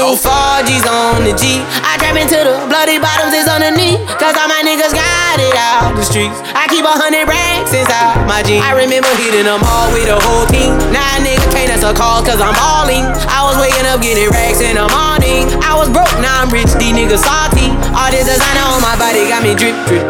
new 0.00 0.16
Forgis 0.16 0.80
on 0.88 1.28
the 1.28 1.36
G. 1.36 1.60
I 1.84 2.00
trap 2.00 2.16
into 2.16 2.40
the 2.40 2.56
bloody 2.72 2.96
bottoms 2.96 3.36
is 3.36 3.44
underneath. 3.44 4.00
Cause 4.16 4.32
all 4.32 4.48
my 4.48 4.64
niggas 4.64 4.96
got 4.96 5.36
it 5.36 5.52
out 5.52 5.92
the 5.92 6.00
streets. 6.00 6.40
I 6.56 6.64
keep 6.72 6.88
a 6.88 6.94
hundred 6.96 7.28
racks 7.28 7.76
inside 7.76 8.24
my 8.24 8.40
jeans. 8.40 8.64
I 8.64 8.72
remember 8.72 9.12
hitting 9.20 9.44
them 9.44 9.60
all 9.60 9.92
with 9.92 10.08
the 10.08 10.16
whole 10.16 10.48
team. 10.48 10.72
Now 10.88 11.04
a 11.04 11.20
nigga 11.20 11.44
can't 11.52 11.68
answer 11.68 11.92
calls 11.92 12.24
cause 12.24 12.40
I'm 12.40 12.56
balling. 12.56 13.04
I 13.28 13.44
was 13.44 13.60
waking 13.60 13.84
up 13.84 14.00
getting 14.00 14.32
racks 14.32 14.64
in 14.64 14.80
the 14.80 14.88
morning. 14.88 15.52
I 15.60 15.76
was 15.76 15.92
broke, 15.92 16.16
now 16.24 16.40
I'm 16.40 16.48
rich, 16.48 16.72
these 16.80 16.96
niggas 16.96 17.20
salty. 17.20 17.68
All 17.92 18.08
this 18.08 18.24
designer 18.24 18.64
on 18.72 18.80
my 18.80 18.96
body 18.96 19.28
got 19.28 19.44
me 19.44 19.52
drip, 19.52 19.76
drip. 19.84 20.04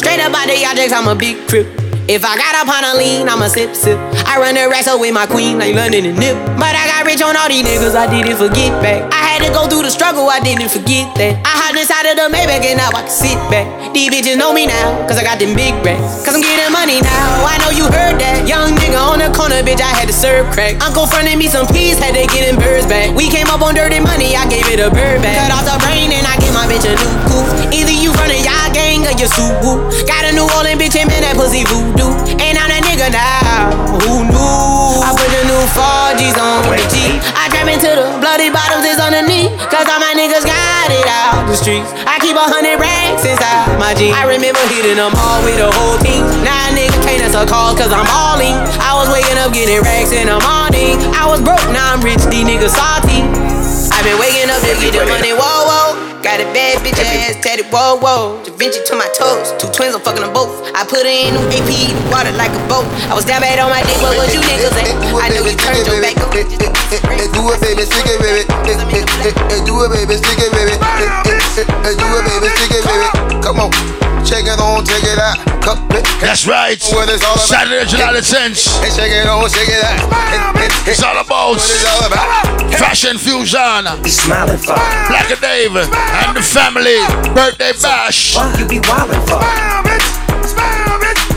Straight 0.00 0.24
up 0.24 0.32
out 0.32 0.48
the 0.48 0.56
objects, 0.64 0.96
I'm 0.96 1.04
a 1.04 1.14
big 1.14 1.36
trip. 1.44 1.68
If 2.08 2.24
I 2.24 2.40
got 2.40 2.56
up 2.56 2.72
on 2.72 2.84
a 2.88 2.96
lean, 2.96 3.28
I'ma 3.28 3.52
sip, 3.52 3.76
sip. 3.76 4.00
I 4.24 4.40
run 4.40 4.56
the 4.56 4.64
racks 4.64 4.88
with 4.88 5.12
my 5.12 5.28
queen 5.28 5.60
like 5.60 5.76
London 5.76 6.08
and 6.08 6.16
Nip. 6.16 6.40
But 6.56 6.72
I 6.72 6.88
got 6.88 7.04
rich 7.04 7.20
on 7.20 7.36
all 7.36 7.52
these 7.52 7.60
niggas, 7.60 7.92
I 7.92 8.08
didn't 8.08 8.40
forget 8.40 8.72
back. 8.80 9.04
I 9.12 9.17
had 9.38 9.46
to 9.46 9.54
go 9.54 9.70
through 9.70 9.86
the 9.86 9.94
struggle, 9.94 10.26
I 10.26 10.42
didn't 10.42 10.66
forget 10.66 11.06
that. 11.14 11.38
I 11.46 11.52
hopped 11.62 11.78
inside 11.78 12.10
of 12.10 12.18
the 12.18 12.26
Maybach 12.26 12.66
and 12.66 12.82
now 12.82 12.90
I 12.90 13.06
can 13.06 13.14
sit 13.14 13.38
back. 13.46 13.66
These 13.94 14.10
bitches 14.10 14.34
know 14.34 14.50
me 14.50 14.66
now, 14.66 15.06
cause 15.06 15.14
I 15.14 15.22
got 15.22 15.38
them 15.38 15.54
big 15.54 15.78
racks. 15.86 16.26
Cause 16.26 16.34
I'm 16.34 16.42
getting 16.42 16.74
money 16.74 16.98
now, 16.98 17.46
I 17.46 17.54
know 17.62 17.70
you 17.70 17.86
heard 17.86 18.18
that. 18.18 18.50
Young 18.50 18.74
nigga 18.74 18.98
on 18.98 19.22
the 19.22 19.30
corner, 19.30 19.62
bitch, 19.62 19.78
I 19.78 19.94
had 19.94 20.10
to 20.10 20.16
serve 20.16 20.50
crack. 20.50 20.82
Uncle 20.82 21.06
fronted 21.06 21.38
me 21.38 21.46
some 21.46 21.70
peas, 21.70 22.02
had 22.02 22.18
to 22.18 22.26
get 22.34 22.50
them 22.50 22.58
birds 22.58 22.90
back. 22.90 23.14
We 23.14 23.30
came 23.30 23.46
up 23.46 23.62
on 23.62 23.78
dirty 23.78 24.02
money, 24.02 24.34
I 24.34 24.50
gave 24.50 24.66
it 24.66 24.82
a 24.82 24.90
bird 24.90 25.22
back. 25.22 25.38
Cut 25.38 25.54
off 25.54 25.64
the 25.70 25.78
brain 25.86 26.10
and 26.10 26.26
I 26.26 26.34
gave 26.42 26.50
my 26.50 26.66
bitch 26.66 26.82
a 26.82 26.98
new 26.98 27.14
coupe. 27.30 27.70
Either 27.70 27.94
you 27.94 28.10
running 28.18 28.42
y'all 28.42 28.70
gang 28.74 29.06
or 29.06 29.14
you 29.14 29.30
soup. 29.30 29.54
Got 30.10 30.26
a 30.26 30.34
New 30.34 30.50
Orleans 30.58 30.82
bitch 30.82 30.98
and 30.98 31.06
man, 31.06 31.22
that 31.22 31.38
pussy 31.38 31.62
voodoo. 31.62 32.10
And 32.42 32.58
I'm 32.58 32.68
that 32.74 32.82
nigga 32.82 33.14
now, 33.14 33.70
who 34.02 34.26
knew? 34.26 34.78
I 35.06 35.14
put 35.14 35.30
the 35.30 35.42
new 35.46 35.62
Forgis 35.70 36.34
on 36.34 36.66
the 36.74 36.82
G. 36.90 37.22
Trap 37.68 37.84
into 37.84 37.92
the 38.00 38.08
bloody 38.24 38.48
bottoms 38.48 38.80
is 38.88 38.96
underneath. 38.96 39.52
Cause 39.68 39.84
all 39.92 40.00
my 40.00 40.16
niggas 40.16 40.40
got 40.40 40.88
it 40.88 41.04
out 41.04 41.44
the 41.44 41.52
streets. 41.52 41.92
I 42.08 42.16
keep 42.16 42.32
a 42.32 42.40
hundred 42.40 42.80
racks 42.80 43.28
inside 43.28 43.76
my 43.76 43.92
jeans. 43.92 44.16
I 44.16 44.24
remember 44.24 44.60
hitting 44.72 44.96
them 44.96 45.12
all 45.12 45.44
with 45.44 45.60
the 45.60 45.68
whole 45.68 46.00
team. 46.00 46.24
Now 46.40 46.72
nigga 46.72 46.96
can't 47.04 47.20
answer 47.20 47.44
calls 47.44 47.76
cause 47.76 47.92
I'm 47.92 48.08
all 48.08 48.40
in. 48.40 48.56
I 48.80 48.96
was 48.96 49.12
waking 49.12 49.36
up 49.36 49.52
getting 49.52 49.84
racks 49.84 50.16
in 50.16 50.32
the 50.32 50.40
morning. 50.40 50.96
I 51.12 51.28
was 51.28 51.44
broke, 51.44 51.60
now 51.68 51.92
I'm 51.92 52.00
rich, 52.00 52.24
these 52.32 52.48
niggas 52.48 52.72
salty. 52.72 53.20
i 53.20 53.96
been 54.00 54.16
waking 54.16 54.48
up 54.48 54.64
to 54.64 54.72
get 54.80 54.96
the 54.96 55.04
money, 55.04 55.36
whoa. 55.36 55.57
Got 56.38 56.46
a 56.46 56.54
bad 56.54 56.78
bitch 56.86 57.02
ass 57.02 57.34
tatted, 57.42 57.66
whoa, 57.74 57.98
whoa. 57.98 58.38
Da 58.46 58.54
Vinci 58.54 58.78
to 58.86 58.94
my 58.94 59.10
toes, 59.18 59.50
two 59.58 59.66
twins, 59.74 59.98
I'm 59.98 60.00
fucking 60.06 60.22
them 60.22 60.30
both. 60.30 60.54
I 60.70 60.86
put 60.86 61.02
her 61.02 61.10
in 61.10 61.34
new 61.34 61.42
AP, 61.50 61.90
water 62.14 62.30
like 62.38 62.54
a 62.54 62.62
boat. 62.70 62.86
I 63.10 63.14
was 63.18 63.26
down 63.26 63.42
bad 63.42 63.58
on 63.58 63.74
my 63.74 63.82
dick, 63.82 63.98
what 63.98 64.14
was 64.14 64.30
you 64.30 64.38
niggas 64.46 64.70
at? 64.78 64.86
I 65.18 65.34
know 65.34 65.42
you 65.42 65.58
turned 65.58 65.82
your 65.82 65.98
back 65.98 66.14
up. 66.22 66.30
Do 66.30 66.38
it, 66.46 67.58
baby, 67.58 67.82
stick 67.82 68.06
it, 68.06 68.22
baby. 68.22 68.46
Do 68.46 69.82
it, 69.82 69.90
baby, 69.90 70.14
stick 70.14 70.38
it, 70.38 70.54
baby. 70.54 70.78
Do 71.98 72.06
it, 72.06 72.22
baby, 72.30 72.48
stick 72.54 72.70
it, 72.70 72.86
baby. 72.86 73.42
Come 73.42 73.58
on, 73.58 73.74
check 74.22 74.46
it 74.46 74.62
on, 74.62 74.86
check 74.86 75.02
it 75.02 75.18
out. 75.18 75.42
That's 76.22 76.46
right. 76.46 76.78
What 76.94 77.10
it's 77.10 77.26
all 77.26 77.34
about. 77.34 77.50
Saturday, 77.50 77.84
July 77.90 78.14
the 78.14 78.22
10th. 78.22 78.62
Hey, 78.78 78.94
check 78.94 79.10
it 79.10 79.26
on, 79.26 79.42
check 79.50 79.66
it 79.66 79.82
out. 79.82 80.54
It's 80.86 81.02
all 81.02 81.18
about 81.18 81.58
What 81.58 81.66
it's 81.66 81.84
all 81.84 82.06
about. 82.06 82.72
fashion 82.78 83.18
fusion. 83.18 83.84
Be 84.02 84.08
smiling 84.08 84.56
for. 84.56 84.72
Blacka 85.12 85.36
Dave 85.40 85.76
and 85.76 85.90
the 86.34 86.42
family 86.42 86.98
birthday 87.34 87.72
bash. 87.82 88.36
You 88.58 88.66
be 88.68 88.78
wildin' 88.80 89.20
for. 89.28 89.40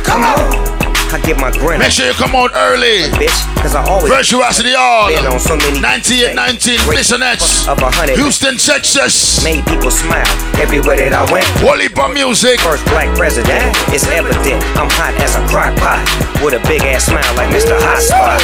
Come 0.04 0.24
on. 0.24 0.72
I 1.12 1.20
get 1.28 1.36
my 1.40 1.52
grin. 1.52 1.80
Make 1.80 1.92
sure 1.92 2.08
you 2.08 2.14
come 2.14 2.36
out 2.36 2.52
early. 2.56 3.04
Bitch, 3.20 3.36
cause 3.60 3.76
I 3.76 3.84
always 3.84 4.08
Virtuosity 4.12 4.72
Hall. 4.72 5.12
been 5.12 5.26
on 5.28 5.40
so 5.40 5.58
many 5.58 5.80
9819 5.84 6.80
Bissonnets. 6.88 7.68
of 7.68 7.80
a 7.84 7.92
hundred. 7.92 8.16
Houston, 8.16 8.56
Texas. 8.56 9.44
Made 9.44 9.66
people 9.68 9.92
smile 9.92 10.24
everywhere 10.56 10.96
that 10.96 11.12
I 11.12 11.28
went. 11.32 11.44
Wally 11.60 11.90
Pop 11.90 12.14
Music. 12.16 12.60
First 12.64 12.86
black 12.96 13.12
president. 13.18 13.76
It's 13.92 14.08
evident 14.08 14.64
I'm 14.80 14.88
hot 14.96 15.12
as 15.20 15.36
a 15.36 15.44
crock 15.52 15.76
pot 15.84 16.00
with 16.40 16.56
a 16.56 16.64
big 16.68 16.82
ass 16.88 17.12
smile 17.12 17.28
like 17.36 17.52
Mr. 17.52 17.76
Hot 17.76 18.00
Spot. 18.00 18.40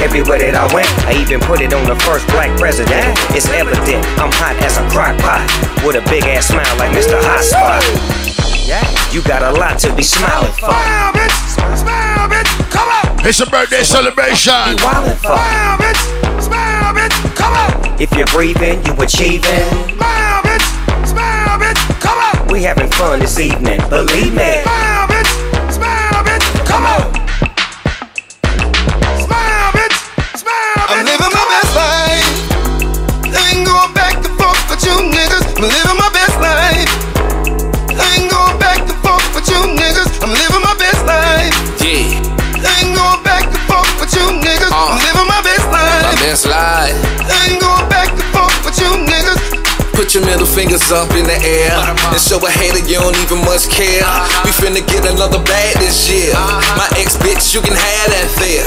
Everywhere 0.00 0.40
that 0.40 0.56
I 0.56 0.64
went, 0.72 0.88
I 1.04 1.12
even 1.20 1.40
put 1.44 1.60
it 1.60 1.76
on 1.76 1.84
the 1.84 1.94
first 2.08 2.24
black 2.32 2.48
president. 2.56 3.04
It's 3.36 3.52
evident 3.52 4.00
I'm 4.16 4.32
hot 4.32 4.56
as 4.64 4.80
a 4.80 4.84
crock 4.88 5.12
pot 5.20 5.44
with 5.84 6.00
a 6.00 6.04
big 6.08 6.24
ass 6.24 6.48
smile 6.48 6.72
like 6.80 6.88
Mr. 6.96 7.20
Hot 7.20 7.44
Spot. 7.44 7.84
Yeah, 8.64 8.80
you 9.12 9.20
got 9.20 9.44
a 9.44 9.52
lot 9.52 9.78
to 9.84 9.92
be 9.94 10.02
smiling 10.02 10.52
for. 10.56 10.72
Smile, 10.72 11.12
bitch. 11.12 11.36
Smile, 11.76 12.32
bitch. 12.32 12.48
Come 12.72 12.88
on. 12.88 13.28
It's 13.28 13.40
a 13.44 13.46
birthday 13.46 13.84
celebration. 13.84 14.72
Be 14.72 14.80
wildin' 14.80 15.20
for. 15.20 15.36
Smile, 15.36 15.76
bitch. 15.76 16.02
Smile, 16.40 16.94
bitch. 16.96 17.16
Come 17.36 17.52
on. 17.52 18.00
If 18.00 18.08
you're 18.16 18.30
breathing, 18.32 18.80
you 18.88 18.96
achieving. 19.04 19.68
Smile, 20.00 20.40
bitch. 20.48 20.64
Smile, 21.04 21.60
bitch. 21.60 21.80
Come 22.00 22.16
on. 22.16 22.48
We 22.48 22.62
having 22.62 22.90
fun 22.96 23.20
this 23.20 23.38
evening, 23.38 23.84
believe 23.92 24.32
me. 24.32 24.64
Smile, 24.64 25.08
bitch. 25.12 25.30
Smile, 25.68 26.24
bitch. 26.24 26.46
Come 26.64 26.86
on. 26.88 27.09
Ain't 33.60 33.68
going 33.68 33.92
back 33.92 34.16
and 34.16 34.36
forth 34.40 34.70
with 34.70 34.84
you 34.84 34.96
niggas. 35.12 35.44
I'm 35.56 35.68
living 35.68 35.98
my 36.00 36.10
best 36.16 36.36
life. 36.40 36.92
I 37.92 38.06
ain't 38.16 38.30
going 38.30 38.58
back 38.58 38.80
and 38.80 38.98
forth 39.04 39.34
with 39.34 39.48
you 39.52 39.60
niggas. 39.76 40.08
I'm 40.22 40.32
living 40.32 40.64
my 40.64 40.74
best 40.80 41.04
life. 41.04 41.54
Yeah, 41.84 42.64
I 42.64 42.72
ain't 42.80 42.96
going 42.96 43.22
back 43.22 43.44
and 43.44 43.60
forth 43.68 43.92
with 44.00 44.12
you 44.16 44.24
niggas. 44.40 44.72
I'm 44.72 44.96
uh. 44.96 45.04
living 45.04 45.28
my 45.28 45.42
best 45.44 45.66
life. 45.70 46.04
my 46.08 46.14
best 46.24 46.46
life. 46.46 47.69
Put 50.10 50.26
your 50.26 50.26
middle 50.26 50.46
fingers 50.46 50.90
up 50.90 51.14
in 51.14 51.22
the 51.22 51.38
air 51.38 51.70
and 51.70 52.18
show 52.18 52.42
a 52.42 52.50
hater 52.50 52.82
you 52.82 52.98
don't 52.98 53.14
even 53.22 53.38
much 53.46 53.70
care. 53.70 54.02
We 54.42 54.50
finna 54.50 54.82
get 54.82 55.06
another 55.06 55.38
bag 55.38 55.78
this 55.78 56.10
year. 56.10 56.34
My 56.74 56.90
ex 56.98 57.14
bitch, 57.14 57.54
you 57.54 57.62
can 57.62 57.78
have 57.78 58.10
that 58.10 58.26
there. 58.42 58.66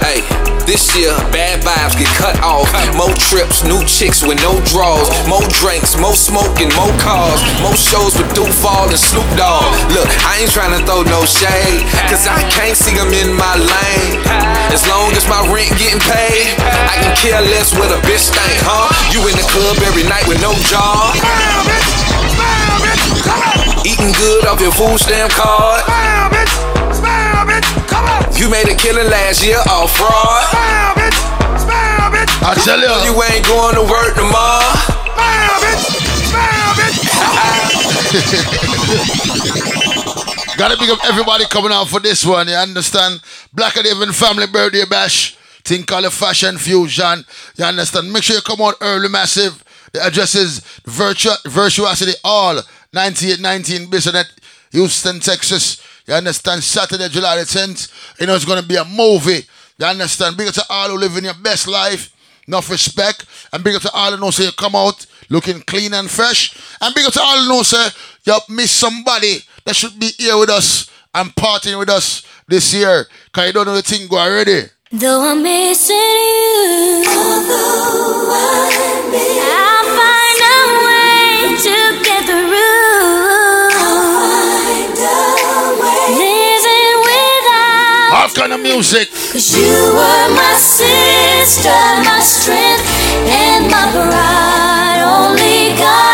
Hey, 0.00 0.24
this 0.64 0.96
year, 0.96 1.12
bad 1.28 1.60
vibes 1.60 1.92
get 1.92 2.08
cut 2.16 2.40
off. 2.40 2.72
More 2.96 3.12
trips, 3.20 3.68
new 3.68 3.84
chicks 3.84 4.24
with 4.24 4.40
no 4.40 4.56
draws. 4.72 5.12
More 5.28 5.44
drinks, 5.60 6.00
more 6.00 6.16
smoking, 6.16 6.72
more 6.72 6.92
cars. 7.04 7.40
More 7.60 7.76
shows 7.76 8.16
with 8.16 8.32
Duval 8.32 8.88
and 8.88 8.96
Snoop 8.96 9.28
Dogg. 9.36 9.68
Look, 9.92 10.08
I 10.24 10.40
ain't 10.40 10.52
tryna 10.56 10.80
throw 10.88 11.04
no 11.04 11.28
shade, 11.28 11.84
cause 12.08 12.24
I 12.24 12.40
can't 12.48 12.76
see 12.76 12.96
them 12.96 13.12
in 13.12 13.36
my 13.36 13.60
lane. 13.60 14.24
As 14.72 14.84
long 14.88 15.12
as 15.12 15.28
my 15.28 15.40
rent 15.52 15.68
getting 15.76 16.00
paid, 16.00 16.56
I 16.64 16.96
can 17.00 17.12
care 17.12 17.40
less 17.44 17.76
what 17.76 17.92
a 17.92 18.00
bitch 18.08 18.32
think, 18.32 18.56
huh? 18.64 18.88
You 19.12 19.20
in 19.28 19.36
the 19.36 19.48
club 19.52 19.76
every 19.84 20.04
night 20.08 20.24
with 20.28 20.40
no 20.40 20.52
job. 20.68 20.77
Eating 23.84 24.12
good 24.12 24.46
off 24.46 24.60
your 24.60 24.72
food 24.72 24.98
stamp 24.98 25.32
card. 25.32 25.82
You 28.38 28.48
made 28.48 28.68
a 28.68 28.74
killing 28.76 29.10
last 29.10 29.44
year 29.44 29.58
off 29.70 29.90
fraud. 29.96 30.44
I 32.40 32.54
tell 32.64 32.78
you. 32.78 32.86
You 33.10 33.22
ain't 33.22 33.44
going 33.46 33.74
to 33.74 33.82
work 33.82 34.14
tomorrow. 34.14 34.94
Gotta 40.58 40.76
big 40.78 40.90
up 40.90 40.98
everybody 41.04 41.44
coming 41.44 41.70
out 41.72 41.88
for 41.88 42.00
this 42.00 42.24
one, 42.26 42.48
you 42.48 42.54
understand? 42.54 43.20
Black 43.52 43.76
and 43.76 43.86
Even 43.86 44.12
Family 44.12 44.46
Birthday 44.46 44.84
Bash. 44.88 45.36
Think 45.62 45.86
called 45.86 46.06
a 46.06 46.10
Fashion 46.10 46.56
Fusion. 46.58 47.24
You 47.56 47.64
understand? 47.64 48.12
Make 48.12 48.22
sure 48.22 48.36
you 48.36 48.42
come 48.42 48.60
out 48.62 48.74
early, 48.80 49.08
massive. 49.08 49.62
The 49.92 50.04
address 50.04 50.34
is 50.34 50.60
Virtua- 50.86 51.42
Virtuosity 51.46 52.12
Hall, 52.24 52.60
9819 52.92 53.90
Bissonnet, 53.90 54.26
Houston, 54.72 55.20
Texas. 55.20 55.78
You 56.06 56.14
understand? 56.14 56.62
Saturday, 56.64 57.08
July 57.08 57.36
the 57.36 57.44
10th. 57.44 57.88
You 58.20 58.26
know 58.26 58.34
it's 58.34 58.44
gonna 58.44 58.62
be 58.62 58.76
a 58.76 58.84
movie. 58.84 59.46
You 59.78 59.86
understand? 59.86 60.36
Big 60.36 60.48
up 60.48 60.54
to 60.54 60.64
all 60.68 60.88
who 60.88 60.96
live 60.98 61.16
in 61.16 61.24
your 61.24 61.34
best 61.34 61.66
life. 61.68 62.10
Enough 62.46 62.70
respect. 62.70 63.24
And 63.52 63.62
big 63.62 63.74
up 63.76 63.82
to 63.82 63.90
all 63.92 64.10
who 64.10 64.16
know 64.18 64.30
say 64.30 64.44
you 64.44 64.52
come 64.52 64.74
out 64.74 65.04
looking 65.28 65.60
clean 65.62 65.92
and 65.94 66.10
fresh. 66.10 66.56
And 66.80 66.94
big 66.94 67.04
up 67.06 67.12
to 67.12 67.20
all 67.20 67.38
who 67.42 67.48
know 67.48 67.62
say 67.62 67.88
you 68.24 68.38
miss 68.48 68.70
somebody 68.70 69.44
that 69.64 69.76
should 69.76 69.98
be 70.00 70.10
here 70.18 70.38
with 70.38 70.50
us 70.50 70.90
and 71.14 71.34
partying 71.34 71.78
with 71.78 71.90
us 71.90 72.22
this 72.46 72.72
year. 72.74 73.06
Cause 73.32 73.46
you 73.46 73.52
don't 73.52 73.66
know 73.66 73.74
the 73.74 73.82
thing 73.82 74.08
go 74.08 74.18
already. 74.18 74.62
Though 74.90 75.20
I'm 75.30 75.42
missing 75.42 75.94
you, 75.96 77.04
kind 88.38 88.52
of 88.52 88.60
music. 88.60 89.10
Cause 89.32 89.56
you 89.56 89.66
were 89.66 90.28
my 90.34 90.54
sister, 90.58 91.74
my 92.06 92.20
strength, 92.20 92.86
and 93.26 93.66
my 93.66 93.90
pride. 93.90 95.02
Only 95.02 95.76
God 95.76 96.07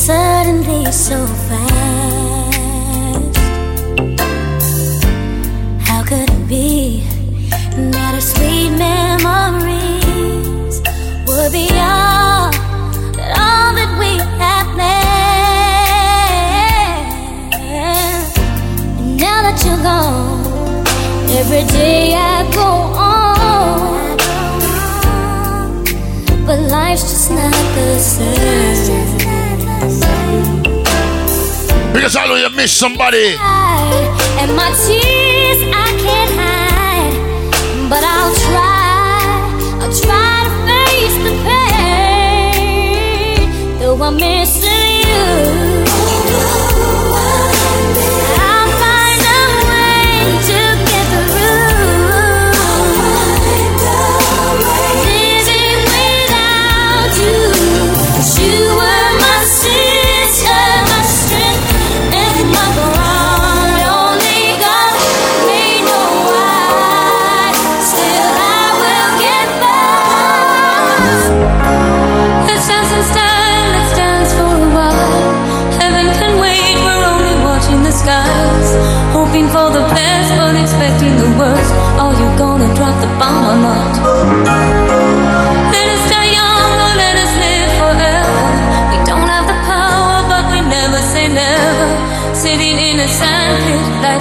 suddenly, 0.00 0.90
so 0.90 1.26
fast? 1.26 1.70
How 5.86 6.02
could 6.02 6.30
it 6.30 6.48
be? 6.48 7.04
that 7.92 8.14
our 8.14 8.20
sweet 8.20 8.70
memories 8.70 9.20
would 11.28 11.52
be 11.52 11.68
all, 11.72 12.50
all 13.44 13.72
that 13.78 13.90
we 14.00 14.10
have 14.40 14.66
planned. 14.74 15.04
And 17.54 19.16
now 19.18 19.42
that 19.42 19.62
you're 19.64 19.82
gone, 19.82 20.86
every 21.38 21.64
day 21.72 22.14
I 22.14 22.42
go 22.52 22.68
on, 23.12 24.16
but 26.46 26.58
life's 26.70 27.02
just 27.02 27.30
not 27.30 27.54
the 27.74 27.98
same. 27.98 29.29
Because 32.00 32.16
I 32.16 32.24
know 32.24 32.36
you 32.36 32.48
miss 32.56 32.72
somebody. 32.72 33.36
And 34.40 34.56
my 34.56 34.72
tears 34.86 35.60
I 35.68 35.86
can't 36.00 36.32
hide, 36.40 37.12
but 37.90 38.02
I'll 38.02 38.34
try, 38.48 39.28
I'll 39.82 39.92
try 39.92 40.44
to 40.46 40.52
face 40.64 41.16
the 41.26 41.32
pain. 41.44 42.72
Though 43.80 44.00
I'm 44.02 44.16
missing 44.16 44.59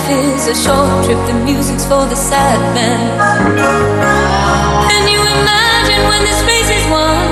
is 0.10 0.48
a 0.48 0.56
short 0.56 0.90
trip. 1.06 1.20
The 1.28 1.38
music's 1.46 1.86
for 1.86 2.06
the 2.06 2.16
sad 2.16 2.60
men. 2.74 3.00
Can 4.90 5.04
you 5.08 5.22
imagine 5.22 6.02
when 6.10 6.22
this 6.26 6.42
race 6.50 6.72
is 6.74 6.86
won? 6.90 7.26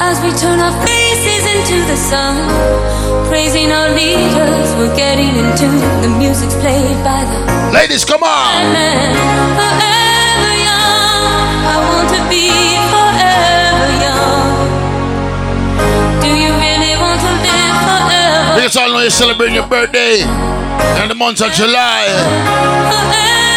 As 0.00 0.16
we 0.22 0.30
turn 0.38 0.58
our 0.60 0.74
faces 0.86 1.42
into 1.54 1.78
the 1.90 1.96
sun, 1.96 2.36
praising 3.28 3.70
our 3.72 3.90
leaders, 3.90 4.68
we're 4.78 4.94
getting 4.96 5.34
into 5.34 5.68
the 6.04 6.10
music's 6.18 6.54
played 6.56 6.98
by 7.02 7.24
the 7.30 7.38
Ladies, 7.72 8.04
come 8.04 8.22
on. 8.22 10.19
Because 18.54 18.76
I 18.76 18.88
know 18.88 19.00
you 19.00 19.10
celebrate 19.10 19.52
your 19.52 19.66
birthday 19.66 20.20
in 21.02 21.08
the 21.08 21.14
month 21.14 21.40
of 21.40 21.52
July. 21.52 23.49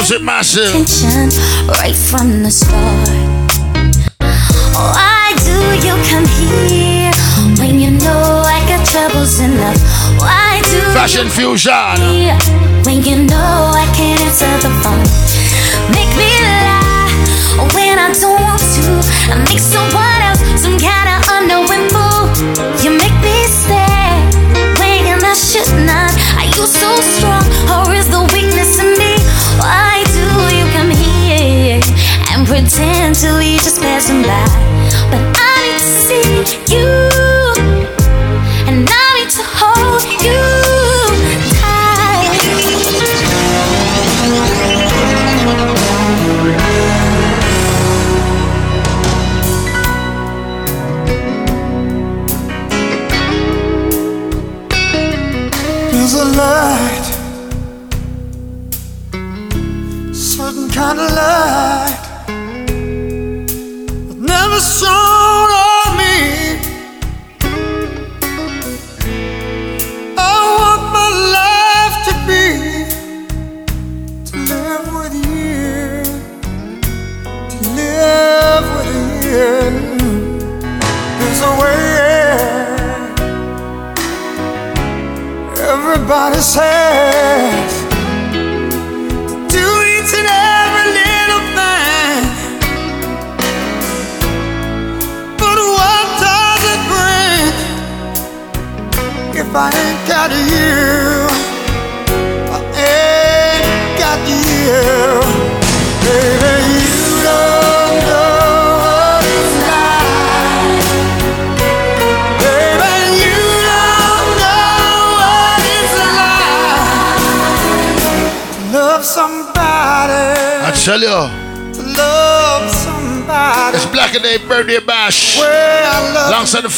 knows 0.00 0.10
it 0.12 0.22
myself. 0.22 0.72
Right 1.68 1.94
from 1.94 2.42
the 2.42 2.50
start. 2.50 3.08
Oh, 4.72 4.92
Why 4.96 5.34
do 5.44 5.56
you 5.86 5.94
come 6.08 6.26
here 6.40 7.12
when 7.60 7.78
you 7.78 7.90
know 7.90 8.42
I 8.46 8.64
got 8.68 8.86
troubles 8.86 9.40
enough? 9.40 9.76
Why 10.18 10.62
do 10.64 10.80
Fashion 10.96 11.28
Fusion. 11.28 12.00
When 12.84 13.02
you 13.04 13.24
know 13.28 13.72
I 13.76 13.86
can't 13.94 14.20
answer 14.20 14.52
the 14.64 14.72
phone. 14.80 15.04
Make 15.92 16.12
me 16.16 16.30
lie 16.48 17.68
when 17.74 17.98
I 17.98 18.12
don't 18.12 18.40
want 18.40 18.60
to. 18.60 19.32
I 19.32 19.36
make 19.48 19.58
so 19.60 19.80
easily 33.22 33.52
just 33.56 33.82
passing 33.82 34.22
by 34.22 34.69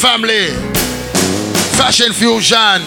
family. 0.03 0.49
Fashion 1.79 2.11
Fusion. 2.11 2.81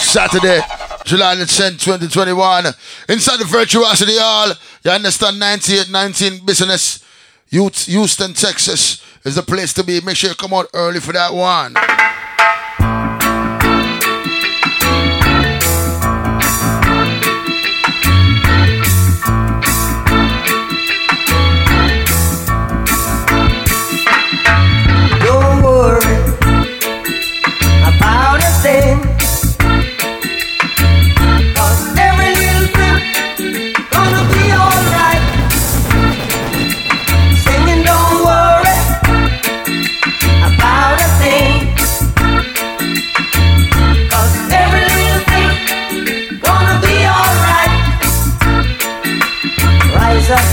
Saturday, 0.00 0.60
July 1.04 1.34
the 1.34 1.44
10th, 1.44 1.80
2021. 1.84 2.64
Inside 3.10 3.40
the 3.40 3.44
Virtuosity 3.44 4.16
Hall, 4.16 4.54
you 4.82 4.90
understand 4.90 5.38
9819 5.38 6.46
Bissonnet. 6.46 7.04
Houston, 7.50 8.32
Texas 8.32 9.04
is 9.24 9.34
the 9.34 9.42
place 9.42 9.74
to 9.74 9.84
be. 9.84 10.00
Make 10.00 10.16
sure 10.16 10.30
you 10.30 10.36
come 10.36 10.54
out 10.54 10.68
early 10.72 11.00
for 11.00 11.12
that 11.12 11.34
one. 11.34 11.74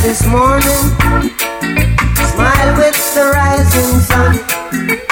this 0.09 0.25
morning. 0.25 0.83
Smile 2.33 2.77
with 2.77 3.13
the 3.13 3.31
rising 3.31 3.99
sun. 3.99 5.08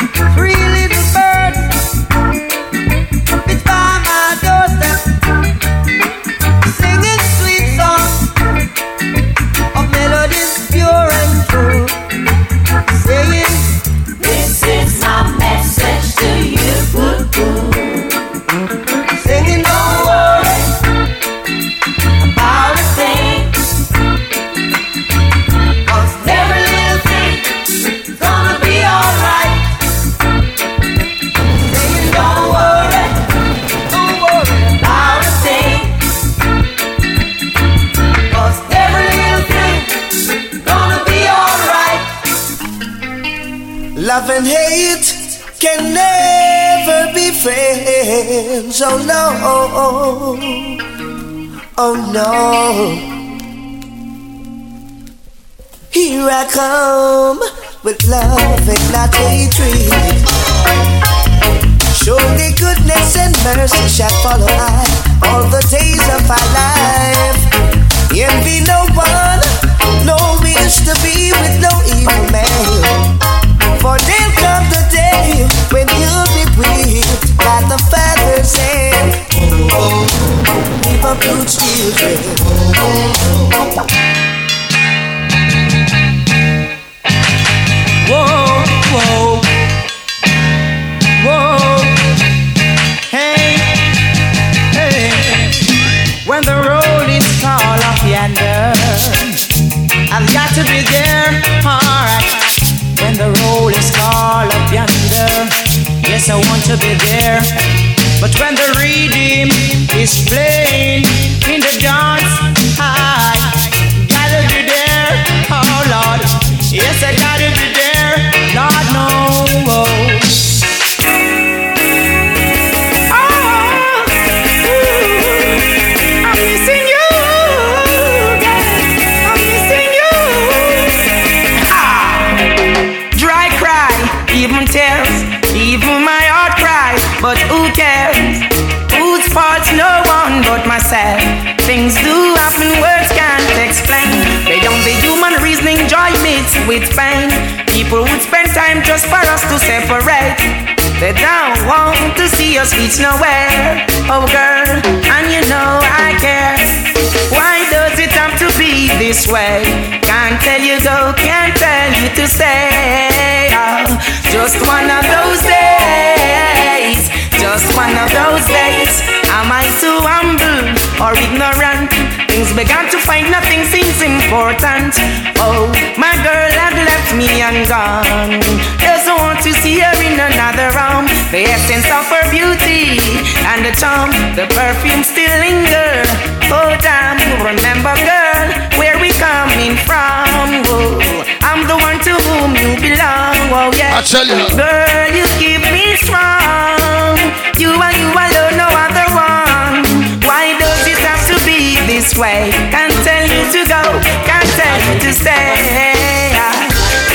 This 159.18 159.32
way? 159.32 159.64
Can't 160.06 160.38
tell 160.42 160.62
you 160.62 160.78
go, 160.86 161.14
can't 161.18 161.56
tell 161.58 161.90
you 161.98 162.10
to 162.14 162.26
stay. 162.28 163.50
Oh, 163.50 163.90
just 164.30 164.62
one 164.68 164.86
of 164.94 165.04
those 165.10 165.42
days. 165.42 167.10
Just 167.42 167.66
one 167.74 167.98
of 167.98 168.10
those 168.14 168.46
days. 168.46 168.94
Am 169.34 169.50
I 169.50 169.66
too 169.82 169.98
humble 170.06 170.70
or 171.02 171.18
ignorant? 171.18 171.90
Things 172.30 172.54
began 172.54 172.86
to 172.94 172.98
find 173.02 173.32
nothing 173.34 173.66
seems 173.66 173.98
important. 174.06 174.94
Oh, 175.42 175.66
my 175.98 176.14
girl 176.22 176.52
had 176.54 176.78
left 176.78 177.10
me 177.18 177.42
and 177.42 177.66
gone. 177.66 178.38
Doesn't 178.86 179.18
want 179.18 179.42
to 179.42 179.52
see 179.66 179.82
her 179.82 179.98
in 179.98 180.20
another 180.20 180.70
room. 180.78 181.10
The 181.34 181.50
essence 181.50 181.90
of 181.90 182.06
her 182.14 182.26
beauty 182.30 183.02
and 183.50 183.66
the 183.66 183.74
charm, 183.82 184.14
the 184.38 184.46
perfume 184.54 185.02
still 185.02 185.34
linger. 185.42 186.06
Oh, 186.54 186.78
damn, 186.86 187.18
remember, 187.42 187.96
girl, 188.06 188.48
where 188.78 188.97
coming 189.18 189.76
from. 189.86 190.62
Oh, 190.70 191.02
I'm 191.42 191.66
the 191.68 191.78
one 191.78 192.00
to 192.06 192.14
whom 192.14 192.54
you 192.56 192.78
belong. 192.78 193.38
Oh, 193.52 193.74
yeah. 193.74 193.98
I 193.98 194.02
tell 194.06 194.26
you. 194.26 194.38
Girl, 194.54 195.10
you 195.14 195.26
keep 195.42 195.62
me 195.74 195.98
strong. 195.98 197.18
You 197.58 197.74
and 197.74 197.96
you 197.98 198.10
alone, 198.14 198.56
no 198.62 198.70
other 198.70 199.08
one. 199.18 199.82
Why 200.24 200.54
does 200.62 200.86
it 200.86 201.02
have 201.02 201.26
to 201.34 201.36
be 201.46 201.82
this 201.90 202.14
way? 202.16 202.54
Can't 202.70 202.94
tell 203.02 203.26
you 203.26 203.42
to 203.58 203.62
go, 203.66 203.82
can't 204.30 204.50
tell 204.54 204.78
you 204.86 204.94
to 205.02 205.12
stay. 205.14 206.38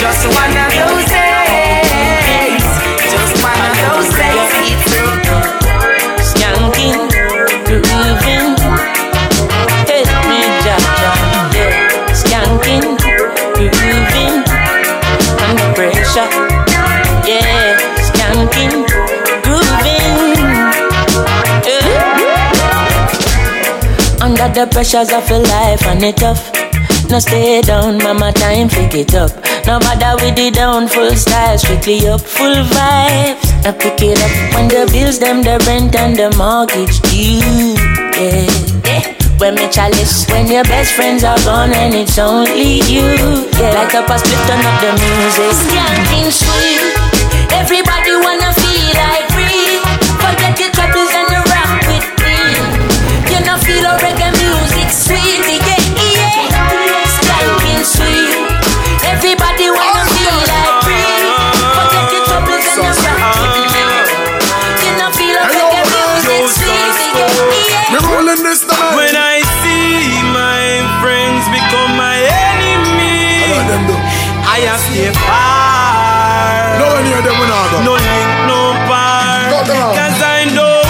Just 0.02 0.26
one 0.26 0.50
of 0.58 0.70
those 0.74 1.06
days. 1.06 2.66
Just 3.06 3.38
one 3.38 3.62
of 3.62 3.74
those 3.86 4.10
days. 4.18 4.50
Skanking, 4.50 5.21
yeah. 16.14 17.78
Skanking, 18.08 18.84
grooving, 19.42 20.36
yeah. 21.64 22.00
Under 24.20 24.48
the 24.52 24.66
pressures 24.70 25.12
of 25.12 25.30
life 25.30 25.86
and 25.86 26.02
it 26.02 26.16
tough. 26.18 26.52
No 27.08 27.18
stay 27.18 27.62
down, 27.62 27.98
mama, 27.98 28.32
time 28.32 28.68
to 28.68 28.98
it 28.98 29.14
up. 29.14 29.30
No 29.66 29.78
matter 29.78 30.22
with 30.24 30.36
the 30.36 30.50
down, 30.50 30.88
full 30.88 31.14
style, 31.14 31.56
strictly 31.58 32.06
up, 32.08 32.20
full 32.20 32.54
vibes. 32.54 33.66
I 33.66 33.72
pick 33.72 34.02
it 34.02 34.18
up 34.18 34.54
when 34.54 34.68
the 34.68 34.88
bills, 34.92 35.18
them, 35.18 35.42
the 35.42 35.58
rent 35.66 35.94
and 35.96 36.16
the 36.16 36.30
mortgage 36.36 37.00
due. 37.10 37.74
Yeah. 38.20 38.81
When 39.42 39.56
me 39.56 39.66
chalice, 39.68 40.24
when 40.30 40.46
your 40.46 40.62
best 40.62 40.92
friends 40.92 41.24
are 41.24 41.36
gone 41.42 41.74
and 41.74 41.92
it's 41.94 42.16
only 42.16 42.78
you. 42.86 43.02
Yeah, 43.58 43.74
like 43.74 43.90
a 43.90 44.06
split, 44.06 44.38
turn 44.46 44.62
up 44.62 44.78
the 44.78 44.94
music. 44.94 45.50
Skanking 45.66 46.30
sweet, 46.30 46.94
everybody 47.50 48.14
wanna 48.22 48.54
feel 48.54 48.86
like 48.94 49.26
free. 49.34 49.82
Forget 50.22 50.54
your 50.62 50.70
troubles 50.70 51.10
and 51.10 51.26
the 51.26 51.42
rock 51.50 51.74
with 51.90 52.06
me. 52.22 52.38
You 53.34 53.42
know 53.42 53.58
feel 53.58 53.82
a 53.82 53.98
reggae 53.98 54.30
music 54.30 54.94
sweet, 54.94 55.42
yeah, 55.42 55.90
yeah. 55.98 57.02
Skanking 57.18 57.82
sweet, 57.82 58.46
everybody 59.10 59.74
wanna 59.74 60.06
feel 60.06 60.38
like 60.54 60.86
free. 60.86 61.18
Forget 61.82 62.06
your 62.14 62.24
troubles 62.30 62.62
and 62.62 62.78
the 62.78 62.94
rock 63.10 63.34
with 63.42 63.58
me. 63.74 63.90
You 64.86 64.92
know 65.02 65.10
feel 65.18 65.34
a 65.34 65.44
reggae 65.50 65.82
music 65.90 66.46
sweet, 66.46 66.94
yeah, 67.18 67.26
yeah. 67.26 67.90
Me 67.90 67.98
rolling 68.06 68.38
this 68.46 68.62
tonight. 68.62 68.81
I 74.52 74.60
have 74.68 74.80
stay 74.80 75.08
far. 75.24 76.78
No 76.78 76.86
one 76.94 77.04
near 77.08 77.22
them 77.24 77.36
when 77.40 77.48
I 77.48 77.62
go. 77.72 77.76
No 77.88 77.94
link, 77.96 78.30
no 78.50 78.60
bar. 78.84 79.48
Cause 79.96 80.20
I 80.20 80.44
know 80.52 80.82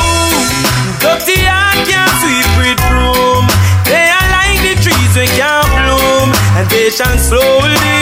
dirty 0.98 1.38
heart 1.46 1.78
can't 1.86 2.10
sweep 2.20 2.48
with 2.58 2.78
broom. 2.90 3.44
They 3.86 4.10
are 4.10 4.28
like 4.34 4.58
the 4.66 4.74
trees 4.82 5.12
we 5.14 5.26
can't 5.38 5.68
bloom, 5.78 6.28
and 6.58 6.66
they 6.74 6.90
shall 6.90 7.14
slowly 7.18 7.94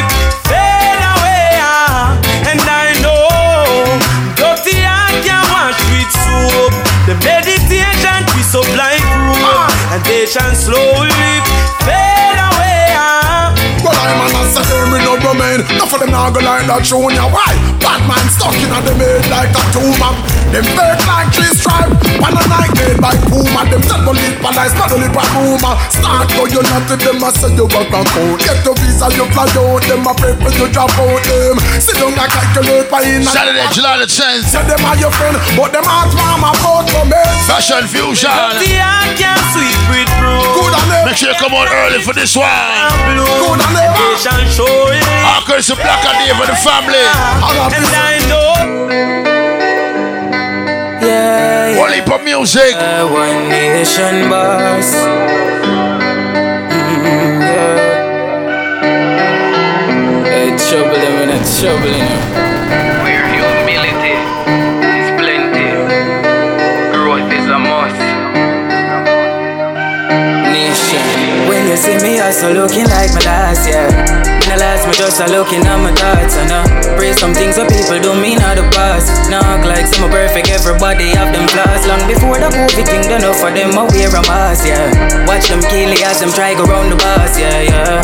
fade 0.49 1.03
away. 1.13 1.61
ah. 1.61 2.17
And 2.49 2.61
I 2.65 2.97
know 3.05 3.29
dirty 4.41 4.81
heart 4.81 5.13
can't 5.27 5.45
wash 5.53 5.81
with 5.93 6.09
soap. 6.25 6.73
The 7.05 7.15
meditation 7.21 8.17
twist 8.33 8.57
up 8.57 8.69
like 8.81 9.05
rope, 9.29 9.69
and 9.93 10.01
they 10.09 10.25
shall 10.25 10.55
slowly 10.57 11.10
Enough 15.69 15.93
of 15.93 16.01
them 16.01 16.11
now 16.11 16.31
go 16.31 16.41
like 16.41 16.67
that, 16.67 16.89
ya 16.89 17.29
why. 17.29 17.53
Bad 17.81 18.01
man 18.09 18.25
stuck 18.33 18.57
in 18.57 18.71
the 18.71 18.95
made 18.97 19.29
like 19.29 19.53
a 19.53 19.63
tumor. 19.77 20.40
Them 20.51 20.67
fake 20.67 21.03
like 21.07 21.31
tree 21.31 21.55
stripe. 21.55 21.95
Pan 22.19 22.35
a 22.35 22.43
night 22.51 22.75
made 22.75 22.99
by 22.99 23.15
Puma. 23.31 23.63
Them 23.71 23.83
set 23.87 24.03
no 24.03 24.11
lip 24.11 24.43
and 24.43 24.59
I 24.59 24.67
smell 24.67 24.91
no 24.91 24.97
lip 24.99 25.15
and 25.15 25.31
rumor. 25.39 25.75
Start 25.95 26.27
go 26.35 26.43
you 26.51 26.63
not 26.67 26.91
to 26.91 26.99
them, 26.99 27.23
I 27.23 27.31
say 27.31 27.55
you 27.55 27.71
work 27.71 27.87
and 27.95 28.09
code. 28.11 28.43
Get 28.43 28.59
your 28.67 28.75
visa, 28.83 29.07
you 29.15 29.31
fly 29.31 29.47
out. 29.47 29.83
Them 29.87 30.03
a 30.03 30.13
pray 30.19 30.35
for 30.35 30.51
you 30.51 30.67
drop 30.75 30.91
out 30.99 31.23
them. 31.23 31.55
Sit 31.79 32.03
down 32.03 32.19
and 32.19 32.31
calculate 32.35 32.91
by 32.91 33.07
in 33.07 33.23
a 33.23 33.31
Saturday, 33.31 33.63
July 33.71 34.03
the 34.03 34.11
10th. 34.11 34.51
Say 34.51 34.63
them 34.67 34.83
are 34.83 34.99
your 34.99 35.15
friend, 35.15 35.39
but 35.55 35.71
them 35.71 35.87
heart 35.87 36.11
warm 36.19 36.43
about 36.43 36.91
for 36.91 37.07
me. 37.07 37.23
Fashion 37.47 37.87
Fusion. 37.87 38.35
Dirty 38.59 38.75
heart 38.75 39.15
can't 39.15 39.39
sweep 39.55 39.79
with 39.87 40.11
broom. 40.19 40.43
Good 40.59 40.75
on 40.75 40.87
them. 40.91 41.07
Make 41.07 41.15
sure 41.15 41.31
you 41.31 41.39
come 41.39 41.55
out 41.55 41.71
early 41.71 42.03
for 42.03 42.11
this 42.11 42.35
one. 42.35 42.51
Good 43.15 43.55
on 43.55 43.71
them. 43.71 43.91
They 43.95 44.19
shall 44.19 44.43
show 44.51 44.91
it. 44.91 45.07
Our 45.31 45.47
curse 45.47 45.71
Blacka 45.71 46.11
Dave 46.19 46.35
for 46.35 46.51
the 46.51 46.59
family. 46.59 47.07
And 47.71 47.87
I 47.87 48.19
know. 48.27 48.80
Of 52.13 52.25
music. 52.25 52.73
yeah, 52.73 53.05
one 53.05 53.49
nation 53.49 54.29
boss. 54.29 54.95
Mm, 56.75 57.41
yeah. 57.41 57.95
Hey, 60.25 60.49
trouble 60.57 60.97
them 60.97 61.29
in 61.31 61.45
trouble, 61.45 61.87
you 61.87 62.03
know. 62.03 62.40
I 72.31 72.33
still 72.33 72.55
looking 72.55 72.87
like 72.87 73.11
my 73.11 73.19
last 73.27 73.67
yeah. 73.67 73.91
In 73.91 74.47
the 74.55 74.63
last, 74.63 74.87
me 74.87 74.95
just 74.95 75.19
a 75.19 75.27
looking 75.35 75.67
at 75.67 75.83
my 75.83 75.91
thoughts. 75.91 76.39
And 76.39 76.47
I 76.47 76.63
pray 76.95 77.11
some 77.11 77.35
things 77.35 77.59
that 77.59 77.67
people 77.67 77.99
don't 77.99 78.23
mean 78.23 78.39
out 78.39 78.55
the 78.55 78.63
past. 78.71 79.11
Act 79.35 79.67
like 79.67 79.91
some 79.91 80.07
are 80.07 80.15
perfect, 80.15 80.47
everybody 80.47 81.11
have 81.19 81.35
them 81.35 81.51
flaws. 81.51 81.83
Long 81.91 81.99
before 82.07 82.39
the 82.39 82.47
COVID 82.55 82.87
thing, 82.87 83.03
done 83.11 83.27
enough 83.27 83.43
for 83.43 83.51
them, 83.51 83.75
I 83.75 83.83
wear 83.83 84.15
a 84.15 84.23
mask, 84.31 84.63
yeah. 84.63 84.95
Watch 85.27 85.51
them 85.51 85.59
kill 85.67 85.91
as 86.07 86.23
them 86.23 86.31
try 86.31 86.55
go 86.55 86.71
round 86.71 86.95
the 86.95 86.99
bus, 87.03 87.35
yeah, 87.35 87.67
yeah. 87.67 87.99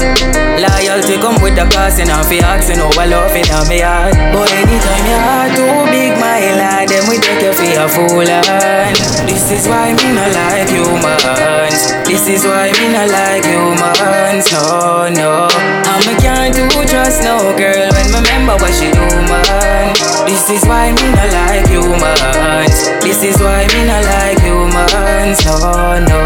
Loyalty 0.59 1.23
come 1.23 1.39
with 1.39 1.55
the 1.55 1.71
cost, 1.71 2.03
and 2.03 2.11
I'm 2.11 2.27
asking 2.27 2.83
over 2.83 3.07
love 3.07 3.31
it 3.31 3.47
in 3.47 3.63
my 3.71 3.79
heart. 3.79 4.19
But 4.35 4.51
anytime 4.59 5.07
your 5.07 5.23
heart 5.23 5.55
too 5.55 5.87
big, 5.95 6.19
my 6.19 6.43
lad, 6.59 6.91
them 6.91 7.07
we 7.07 7.23
take 7.23 7.47
you 7.47 7.55
for 7.55 7.63
a 7.63 7.87
fool, 7.87 8.27
and 8.27 8.99
this 9.31 9.55
is 9.55 9.71
why 9.71 9.95
me 9.95 10.19
not 10.19 10.35
like 10.35 10.67
humans. 10.67 11.95
This 12.07 12.29
is 12.29 12.45
why 12.45 12.71
me 12.79 12.93
not 12.93 13.11
like 13.11 13.45
humans, 13.45 14.53
no, 14.53 15.09
no. 15.11 15.49
I'm 15.51 16.07
a 16.07 16.21
can't 16.23 16.55
do 16.55 16.69
trust 16.87 17.25
no 17.25 17.53
girl 17.59 17.96
me 18.11 18.19
remember 18.19 18.55
what 18.63 18.73
she 18.75 18.91
do, 18.91 19.07
man. 19.27 19.95
This 20.27 20.51
is 20.51 20.63
why 20.67 20.93
me 20.93 21.07
not 21.15 21.31
like 21.33 21.67
humans. 21.67 22.91
This 23.03 23.23
is 23.23 23.39
why 23.41 23.67
me 23.73 23.87
not 23.87 24.05
like 24.05 24.41
humans. 24.43 25.39
No, 25.47 25.99
no 26.03 26.19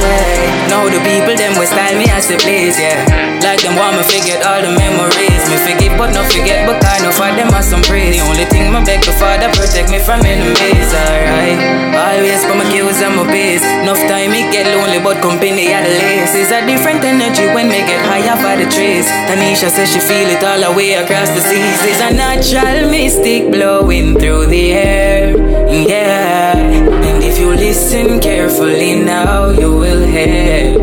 way. 0.00 0.48
Now 0.72 0.88
the 0.88 1.00
people 1.04 1.36
them 1.36 1.54
will 1.60 1.68
style 1.68 1.96
me 1.96 2.08
as 2.08 2.28
they 2.28 2.40
please, 2.40 2.80
yeah. 2.80 3.04
Like 3.44 3.60
them 3.60 3.76
want 3.76 4.00
me 4.00 4.02
forget 4.02 4.40
all 4.44 4.60
the 4.64 4.72
memories. 4.72 5.42
Me 5.52 5.56
forgive 5.60 5.94
but 6.00 6.16
not 6.16 6.26
forget, 6.32 6.64
but 6.64 6.80
kind 6.80 7.04
of 7.04 7.12
for 7.12 7.28
them 7.28 7.52
are 7.52 7.62
some 7.62 7.84
praise. 7.84 8.16
The 8.16 8.24
only 8.24 8.48
thing 8.48 8.72
my 8.72 8.80
beg 8.80 9.04
the 9.04 9.12
father 9.12 9.52
protect 9.52 9.92
me 9.92 10.00
from 10.00 10.24
enemies, 10.24 10.90
alright. 10.96 11.60
Always 11.92 12.40
put 12.48 12.56
my 12.56 12.64
kills 12.72 13.04
and 13.04 13.14
my 13.20 13.28
base. 13.28 13.60
Enough 13.84 14.00
time 14.08 14.32
me 14.32 14.48
get 14.48 14.64
lonely, 14.72 14.96
but 14.96 15.20
company 15.20 15.68
at 15.76 15.84
the 15.84 15.92
least. 15.92 16.32
It's 16.34 16.50
a 16.50 16.64
different 16.64 17.04
energy 17.04 17.52
when 17.52 17.68
me 17.68 17.84
get 17.84 18.00
higher 18.08 18.36
for 18.40 18.56
the 18.56 18.64
trees. 18.64 19.04
Tanisha 19.28 19.68
says 19.68 19.92
she 19.92 20.00
feel 20.00 20.28
it 20.32 20.40
all 20.40 20.56
the 20.56 20.72
way 20.72 20.96
across 20.96 21.21
the 21.30 21.40
seas. 21.40 21.80
It's 21.90 22.00
a 22.00 22.12
natural 22.12 22.90
mystic 22.90 23.50
blowing 23.50 24.18
through 24.18 24.46
the 24.46 24.72
air, 24.72 25.36
yeah. 25.70 26.56
And 26.56 27.22
if 27.22 27.38
you 27.38 27.50
listen 27.50 28.20
carefully 28.20 29.00
now, 29.00 29.50
you 29.50 29.70
will 29.72 30.04
hear. 30.06 30.74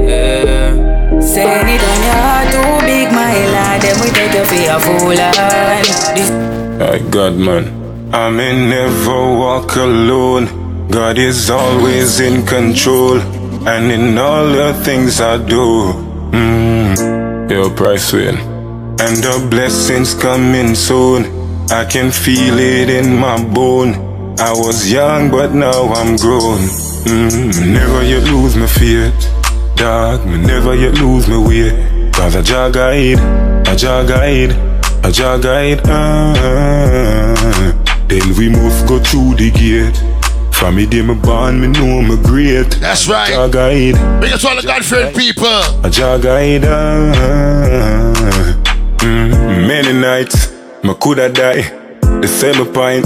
Saying 1.21 1.67
it 1.75 1.83
on 1.91 1.99
your 2.07 2.19
heart 2.25 2.47
too 2.53 2.85
big, 2.85 3.11
my 3.11 3.33
lad. 3.53 3.81
Then 3.81 3.95
we 4.01 4.09
take 4.11 4.33
you 4.33 4.45
for 4.45 4.63
a 4.75 4.79
fool 4.79 5.19
and 5.19 5.85
this. 6.17 6.29
My 6.79 6.97
God, 7.09 7.35
man. 7.35 7.63
I 8.13 8.29
may 8.29 8.53
never 8.69 9.37
walk 9.37 9.75
alone. 9.75 10.87
God 10.89 11.17
is 11.19 11.49
always 11.49 12.19
in 12.19 12.45
control. 12.45 13.19
And 13.67 13.91
in 13.91 14.17
all 14.17 14.47
the 14.47 14.73
things 14.83 15.19
I 15.21 15.37
do. 15.37 15.93
Mm, 16.31 17.51
yo, 17.51 17.69
Price 17.75 18.11
Wayne. 18.13 18.58
And 19.01 19.15
the 19.23 19.47
blessings 19.49 20.13
coming 20.13 20.75
soon. 20.75 21.23
I 21.71 21.85
can 21.85 22.11
feel 22.11 22.59
it 22.59 22.89
in 22.89 23.15
my 23.15 23.41
bone. 23.41 23.93
I 24.39 24.51
was 24.51 24.91
young, 24.91 25.31
but 25.31 25.53
now 25.53 25.87
I'm 25.93 26.17
grown. 26.17 26.59
Mm, 27.07 27.71
never 27.73 28.03
you 28.03 28.19
lose 28.19 28.55
my 28.57 28.67
faith. 28.67 29.15
Dog, 29.75 30.25
me 30.25 30.37
never 30.37 30.75
yet 30.75 30.95
lose 30.95 31.27
my 31.29 31.37
way. 31.37 32.11
Cause 32.11 32.35
I 32.35 32.41
Jah 32.41 32.69
guide, 32.69 33.19
I 33.67 33.75
Jah 33.75 34.03
guide, 34.05 34.51
I 35.05 35.11
Jah 35.11 35.37
guide. 35.37 35.81
Ah. 35.85 37.23
Then 38.09 38.35
we 38.37 38.49
move 38.49 38.85
go 38.87 38.99
through 38.99 39.35
the 39.35 39.49
gate. 39.51 39.95
From 40.53 40.75
me 40.75 40.85
day 40.85 41.01
me 41.01 41.15
born, 41.15 41.61
me 41.61 41.67
know 41.67 42.01
me 42.01 42.17
great. 42.21 42.71
That's 42.81 43.07
right. 43.07 43.29
Jah 43.29 43.47
guide, 43.47 43.95
Big 44.19 44.33
up 44.33 44.41
to 44.41 44.47
all 44.49 44.55
the 44.57 44.63
God-fearing 44.63 45.13
people. 45.15 45.47
I 45.85 45.89
Jah 45.89 46.17
guide. 46.21 46.65
Ah. 46.65 47.68
Mm, 48.99 49.67
many 49.67 49.93
nights, 49.93 50.51
me 50.83 50.93
coulda 50.95 51.29
die. 51.29 51.61
The 52.21 52.27
same 52.27 52.65
point. 52.73 53.05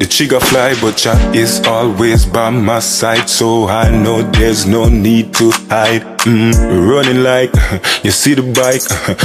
The 0.00 0.06
trigger 0.06 0.40
fly, 0.40 0.74
but 0.80 0.96
Jah 0.96 1.14
is 1.34 1.60
always 1.66 2.24
by 2.24 2.48
my 2.48 2.78
side, 2.78 3.28
so 3.28 3.68
I 3.68 3.90
know 3.90 4.22
there's 4.22 4.64
no 4.64 4.88
need 4.88 5.34
to 5.34 5.50
hide. 5.68 6.00
Mm, 6.24 6.88
running 6.88 7.22
like 7.22 7.52
you 8.02 8.10
see 8.10 8.32
the 8.32 8.40
bike, 8.40 8.80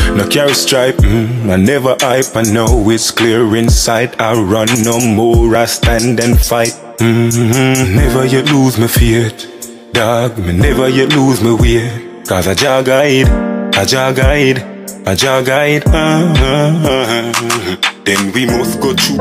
no 0.18 0.28
carry 0.28 0.54
stripe. 0.54 0.96
Mm, 0.98 1.50
I 1.50 1.56
never 1.56 1.96
hype, 2.02 2.36
I 2.36 2.42
know 2.52 2.90
it's 2.90 3.10
clear 3.10 3.56
inside. 3.56 4.20
I 4.20 4.34
run 4.38 4.68
no 4.84 5.00
more, 5.00 5.56
I 5.56 5.64
stand 5.64 6.20
and 6.20 6.38
fight. 6.38 6.76
Mm, 7.00 7.96
never 7.96 8.26
you 8.26 8.42
lose 8.42 8.78
my 8.78 8.88
faith, 8.88 9.48
dog. 9.94 10.38
Me 10.38 10.52
never 10.52 10.90
you 10.90 11.08
lose 11.08 11.42
my 11.42 11.54
way, 11.54 11.88
cause 12.28 12.50
I 12.50 12.54
Jah 12.54 12.84
guide, 12.84 13.30
I 13.76 13.86
Jah 13.86 14.12
guide, 14.12 14.60
I 15.06 15.16
Jah 15.16 15.42
guide. 15.44 15.84
Ah, 15.88 16.34
ah, 16.38 16.84
ah. 16.86 17.78
Then 18.06 18.32
we 18.34 18.46
must 18.46 18.80
go 18.80 18.94
through. 18.94 19.18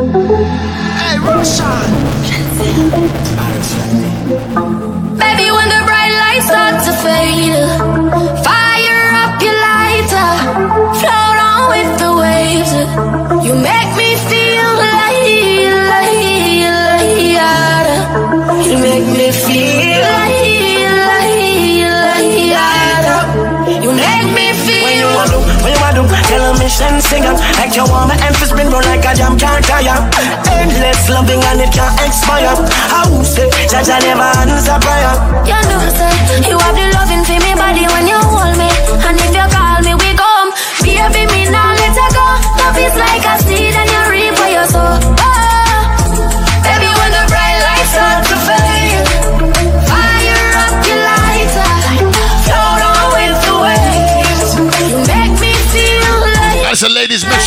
Hey, 1.00 1.18
Roshan. 1.18 1.90
Baby, 5.20 5.46
when 5.56 5.68
the 5.68 5.80
bright 5.88 6.12
lights 6.22 6.46
start 6.46 6.84
to 6.84 6.92
fade, 7.04 7.56
mission 26.74 27.00
singer. 27.00 27.34
Like 27.54 27.74
you 27.76 27.86
want 27.86 28.10
my 28.10 28.18
emphasis 28.26 28.50
spin 28.50 28.66
roll 28.66 28.82
like 28.82 29.06
a 29.06 29.14
jam 29.14 29.38
can't 29.38 29.64
tire. 29.64 29.94
Endless 30.50 31.08
loving 31.08 31.38
and 31.38 31.60
it 31.62 31.70
can't 31.70 31.94
expire. 32.02 32.50
I 32.90 33.06
will 33.10 33.22
say, 33.22 33.46
Jaja 33.70 34.02
never 34.02 34.26
answer 34.42 34.78
prayer. 34.82 35.14
You 35.46 35.60
know, 35.70 35.82
say 35.94 36.10
you 36.50 36.58
have 36.58 36.74
the 36.74 36.86
loving 36.98 37.22
for 37.22 37.38
me 37.38 37.54
body 37.54 37.86
when 37.86 38.06
you 38.10 38.18
hold 38.18 38.58
me, 38.58 38.70
and 39.06 39.18
if 39.22 39.30
you 39.30 39.46
call 39.54 39.78
me, 39.86 39.94
we 39.94 40.10
come. 40.18 40.50
Baby, 40.82 41.26
me 41.30 41.50
now 41.50 41.70
let 41.78 41.94
her 41.94 42.10
go. 42.10 42.26
Love 42.58 42.78
is 42.78 42.94
like 42.98 43.22
a 43.22 43.33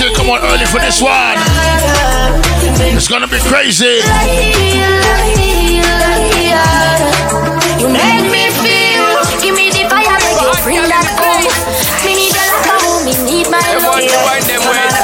ladies' 0.08 0.16
mission. 0.16 0.16
Come 0.16 0.30
on 0.30 0.40
early 0.52 0.66
for 0.66 0.80
this 0.80 1.02
one. 1.02 1.38
It's 2.96 3.08
gonna 3.08 3.28
be 3.28 3.40
crazy. 3.40 4.02
You 7.80 7.90
make 7.90 8.24
me 8.32 8.50
feel. 8.64 9.42
Give 9.42 9.56
me 9.56 9.70
the 9.70 9.88
fire, 9.90 10.18
make 10.20 10.42
you 10.42 10.54
bring 10.64 10.84
that 10.90 11.08
home. 11.20 11.48
Me 12.06 12.16
need 12.16 12.34
a 12.34 12.46
lot 12.52 12.68
of 12.68 12.82
home, 12.84 13.06
me 13.06 13.14
need 13.24 13.50
my 13.50 13.60
love. 13.60 13.96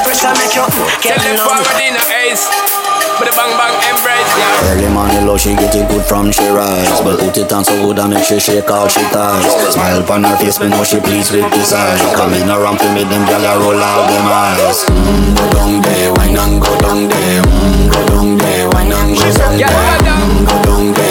Pressure 0.04 0.32
make 0.38 0.54
you 0.54 0.64
Tell 1.00 1.18
them 1.18 1.36
forward 1.36 1.80
in 1.82 1.96
a 1.96 2.04
ace. 2.30 2.83
But 3.18 3.30
the 3.30 3.34
bang 3.38 3.54
bang 3.54 3.76
embrace, 3.94 4.32
yeah. 4.34 4.70
Early 4.74 4.88
morning 4.90 5.26
low, 5.26 5.38
she 5.38 5.54
get 5.54 5.74
it 5.74 5.86
good 5.88 6.02
from 6.04 6.32
she 6.32 6.46
rise. 6.48 7.00
But 7.00 7.20
put 7.20 7.36
it 7.38 7.52
on 7.52 7.64
so 7.64 7.74
good 7.86 7.98
and 7.98 8.10
make 8.14 8.24
she 8.24 8.40
shake 8.40 8.70
all 8.70 8.88
she 8.88 9.02
ties. 9.14 9.46
Smile 9.72 10.02
upon 10.02 10.24
her 10.24 10.36
face, 10.36 10.58
me 10.58 10.68
know 10.68 10.82
she 10.82 10.98
pleased 11.00 11.30
with 11.32 11.46
this 11.52 11.72
eyes 11.72 12.00
Coming 12.14 12.48
around 12.50 12.78
to 12.78 12.88
me, 12.94 13.04
them 13.04 13.22
gyal 13.26 13.60
roll 13.62 13.78
out 13.78 14.10
them 14.10 14.26
eyes. 14.26 14.82
Mmm, 14.90 15.36
go 15.38 15.44
down 15.54 15.82
there, 15.82 16.10
wine 16.14 16.36
and 16.36 16.60
go 16.60 16.72
down 16.80 17.08
there. 17.08 17.42
Mmm, 17.42 17.92
go 17.92 18.00
down 18.10 18.38
there, 18.38 18.66
wine 18.70 18.92
and 18.92 19.14
go 19.14 19.30
down 19.30 19.58
there. 19.58 19.68
Mmm, 19.70 20.46
go 20.50 20.56
down 20.66 20.92
there, 20.92 21.03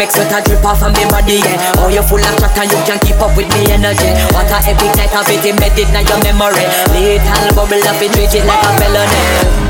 make 0.00 0.08
sweat 0.16 0.32
a 0.32 0.40
drip 0.40 0.64
off 0.64 0.80
of 0.80 0.96
me 0.96 1.04
body, 1.12 1.44
yeah. 1.44 1.76
Oh, 1.76 1.92
you 1.92 2.00
full 2.00 2.16
of 2.24 2.32
chat 2.40 2.56
and 2.56 2.72
you 2.72 2.80
can't 2.88 2.96
keep 3.04 3.20
up 3.20 3.36
with 3.36 3.52
me 3.52 3.68
energy. 3.68 4.08
What 4.32 4.48
a 4.48 4.56
epic 4.64 4.96
night 4.96 5.12
of 5.12 5.28
it 5.28 5.44
embedded 5.44 5.92
in 5.92 6.00
your 6.08 6.16
memory. 6.24 6.64
Little 6.96 7.52
bubble 7.52 7.84
up 7.84 8.00
it 8.00 8.08
treat 8.16 8.32
it 8.32 8.48
like 8.48 8.64
a 8.64 8.72
felony. 8.80 9.20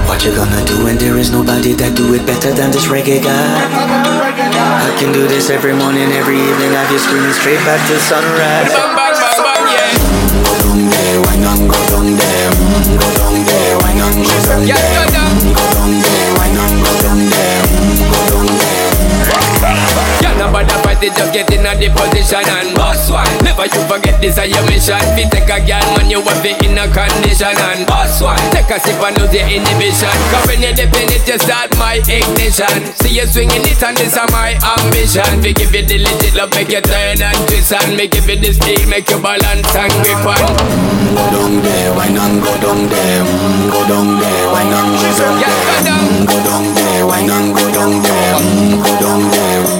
What 0.07 0.23
you 0.23 0.31
gonna 0.31 0.63
do 0.63 0.87
when 0.87 1.03
there 1.03 1.19
is 1.19 1.35
nobody 1.35 1.75
that 1.83 1.99
do 1.99 2.15
it 2.15 2.23
better 2.31 2.55
than 2.55 2.71
this 2.71 2.87
reggae 2.87 3.19
guy? 3.19 3.59
I 4.87 4.95
can 5.03 5.11
do 5.11 5.27
this 5.27 5.51
every 5.51 5.75
morning, 5.75 6.15
every 6.15 6.39
evening. 6.39 6.79
Have 6.79 6.91
you 6.95 7.03
screaming 7.03 7.35
straight 7.35 7.59
back 7.67 7.83
to 7.91 7.99
sunrise. 7.99 8.71
Go 8.71 8.87
down 10.63 10.79
there, 10.87 11.19
wine 11.27 11.43
and 11.43 11.67
go 11.67 11.79
down 11.91 12.07
there? 12.15 12.51
Mm, 12.55 13.03
Go 13.03 13.09
down 13.19 13.35
there, 13.43 13.75
wine 13.83 13.99
and 13.99 14.23
go 14.23 14.39
down 14.47 14.63
there 14.63 15.40
it, 21.03 21.17
just 21.17 21.33
get 21.33 21.49
in 21.53 21.65
a 21.65 21.73
the 21.77 21.89
position 21.93 22.45
and 22.45 22.77
boss 22.77 23.11
one. 23.11 23.29
Never 23.45 23.67
you 23.67 23.83
forget 23.89 24.21
this 24.21 24.37
is 24.37 24.49
your 24.53 24.65
mission. 24.69 25.01
Fi 25.17 25.25
take 25.29 25.49
a 25.49 25.59
girl, 25.65 25.87
man, 25.97 26.09
you 26.13 26.21
want 26.21 26.41
be 26.45 26.53
in 26.65 26.77
a 26.77 26.85
condition 26.89 27.57
and 27.57 27.87
boss 27.89 28.21
one. 28.21 28.41
Take 28.53 28.69
a 28.69 28.77
sip 28.81 29.01
and 29.01 29.17
lose 29.19 29.33
your 29.33 29.49
inhibition. 29.49 30.13
Cause 30.33 30.45
when 30.49 30.61
you 30.61 30.73
dip 30.77 30.93
in 30.97 31.09
it, 31.13 31.25
you 31.25 31.39
start 31.41 31.73
my 31.81 32.01
ignition. 32.05 32.81
See 33.01 33.17
you 33.17 33.27
swinging 33.27 33.65
it 33.65 33.81
and 33.81 33.97
this 33.97 34.13
is 34.13 34.29
my 34.31 34.57
ambition. 34.61 35.41
We 35.41 35.57
give 35.57 35.73
you 35.73 35.85
the 35.85 35.99
legit 36.05 36.35
love, 36.37 36.53
make 36.53 36.71
you 36.71 36.85
turn 36.85 37.21
and 37.21 37.39
twist 37.49 37.73
and 37.73 37.97
make 37.97 38.15
you 38.15 38.23
the 38.23 38.53
steel, 38.53 38.85
make 38.89 39.09
you 39.09 39.21
balance 39.21 39.73
and 39.75 39.93
grip 40.05 40.25
on. 40.25 40.39
Go 41.11 41.25
down 41.33 41.53
there, 41.65 41.91
wine 41.97 42.17
and 42.17 42.39
go 42.39 42.53
down 42.63 42.87
there 42.87 43.25
Go 43.73 43.83
down 43.89 44.21
there, 44.21 44.47
wine 44.53 44.71
and 44.71 44.95
go 44.95 45.11
down 45.19 45.43
there 45.43 46.25
Go 46.25 46.37
down 46.47 46.75
there, 46.75 47.07
wine 47.07 47.31
and 47.31 47.51
go 47.53 47.65
down 47.75 48.03
there 48.03 48.39
Go 48.79 48.93
down 49.01 49.31
there 49.31 49.80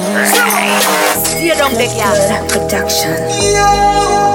Don't 1.61 1.77
big 1.77 1.91
girl. 1.91 2.49
Production. 2.49 4.30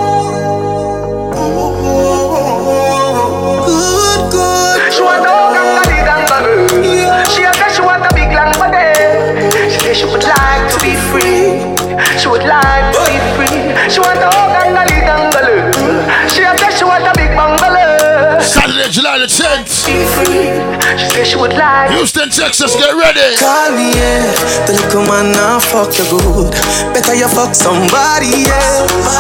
She 21.26 21.32
said 21.32 21.38
she 21.38 21.42
would 21.42 21.54
like. 21.58 21.90
Houston, 21.90 22.30
Texas, 22.30 22.76
get 22.76 22.94
ready. 22.94 23.36
Call 23.42 23.74
me, 23.74 23.90
yeah. 23.98 24.30
The 24.70 24.74
little 24.78 25.02
man 25.10 25.32
now 25.34 25.58
fuck 25.58 25.90
you 25.98 26.06
good. 26.06 26.54
Better 26.94 27.16
you 27.16 27.28
fuck 27.28 27.56
somebody 27.56 28.46
else. 28.46 29.18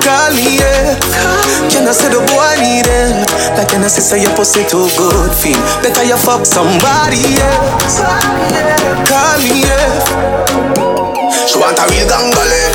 Call 0.00 0.32
me, 0.32 0.56
yeah. 0.56 0.96
Can 1.68 1.84
I 1.84 1.92
say 1.92 2.08
the 2.08 2.20
boy 2.32 2.56
need 2.64 2.88
it? 2.88 3.28
Like 3.56 3.68
can 3.68 3.84
I 3.84 3.88
say 3.88 4.22
your 4.22 4.32
pussy 4.36 4.64
too 4.64 4.88
good 4.96 5.32
feel? 5.36 5.60
Better 5.84 6.04
you 6.04 6.16
fuck 6.16 6.46
somebody 6.46 7.20
else. 7.36 8.00
Call 9.04 9.36
me, 9.44 9.68
yeah. 9.68 10.00
She 11.44 11.58
want 11.60 11.76
a 11.76 11.84
real 11.92 12.08
gangale. 12.08 12.72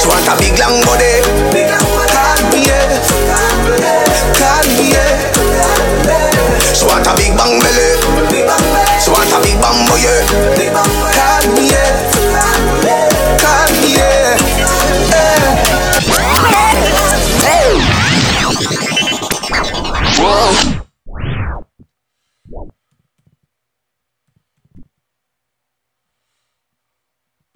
She 0.00 0.08
want 0.08 0.24
a 0.24 0.34
big 0.40 0.56
long 0.56 0.80
body. 0.88 1.35
Yeah. 10.02 10.72
Call 10.74 11.54
me, 11.54 11.68
yeah. 11.70 11.85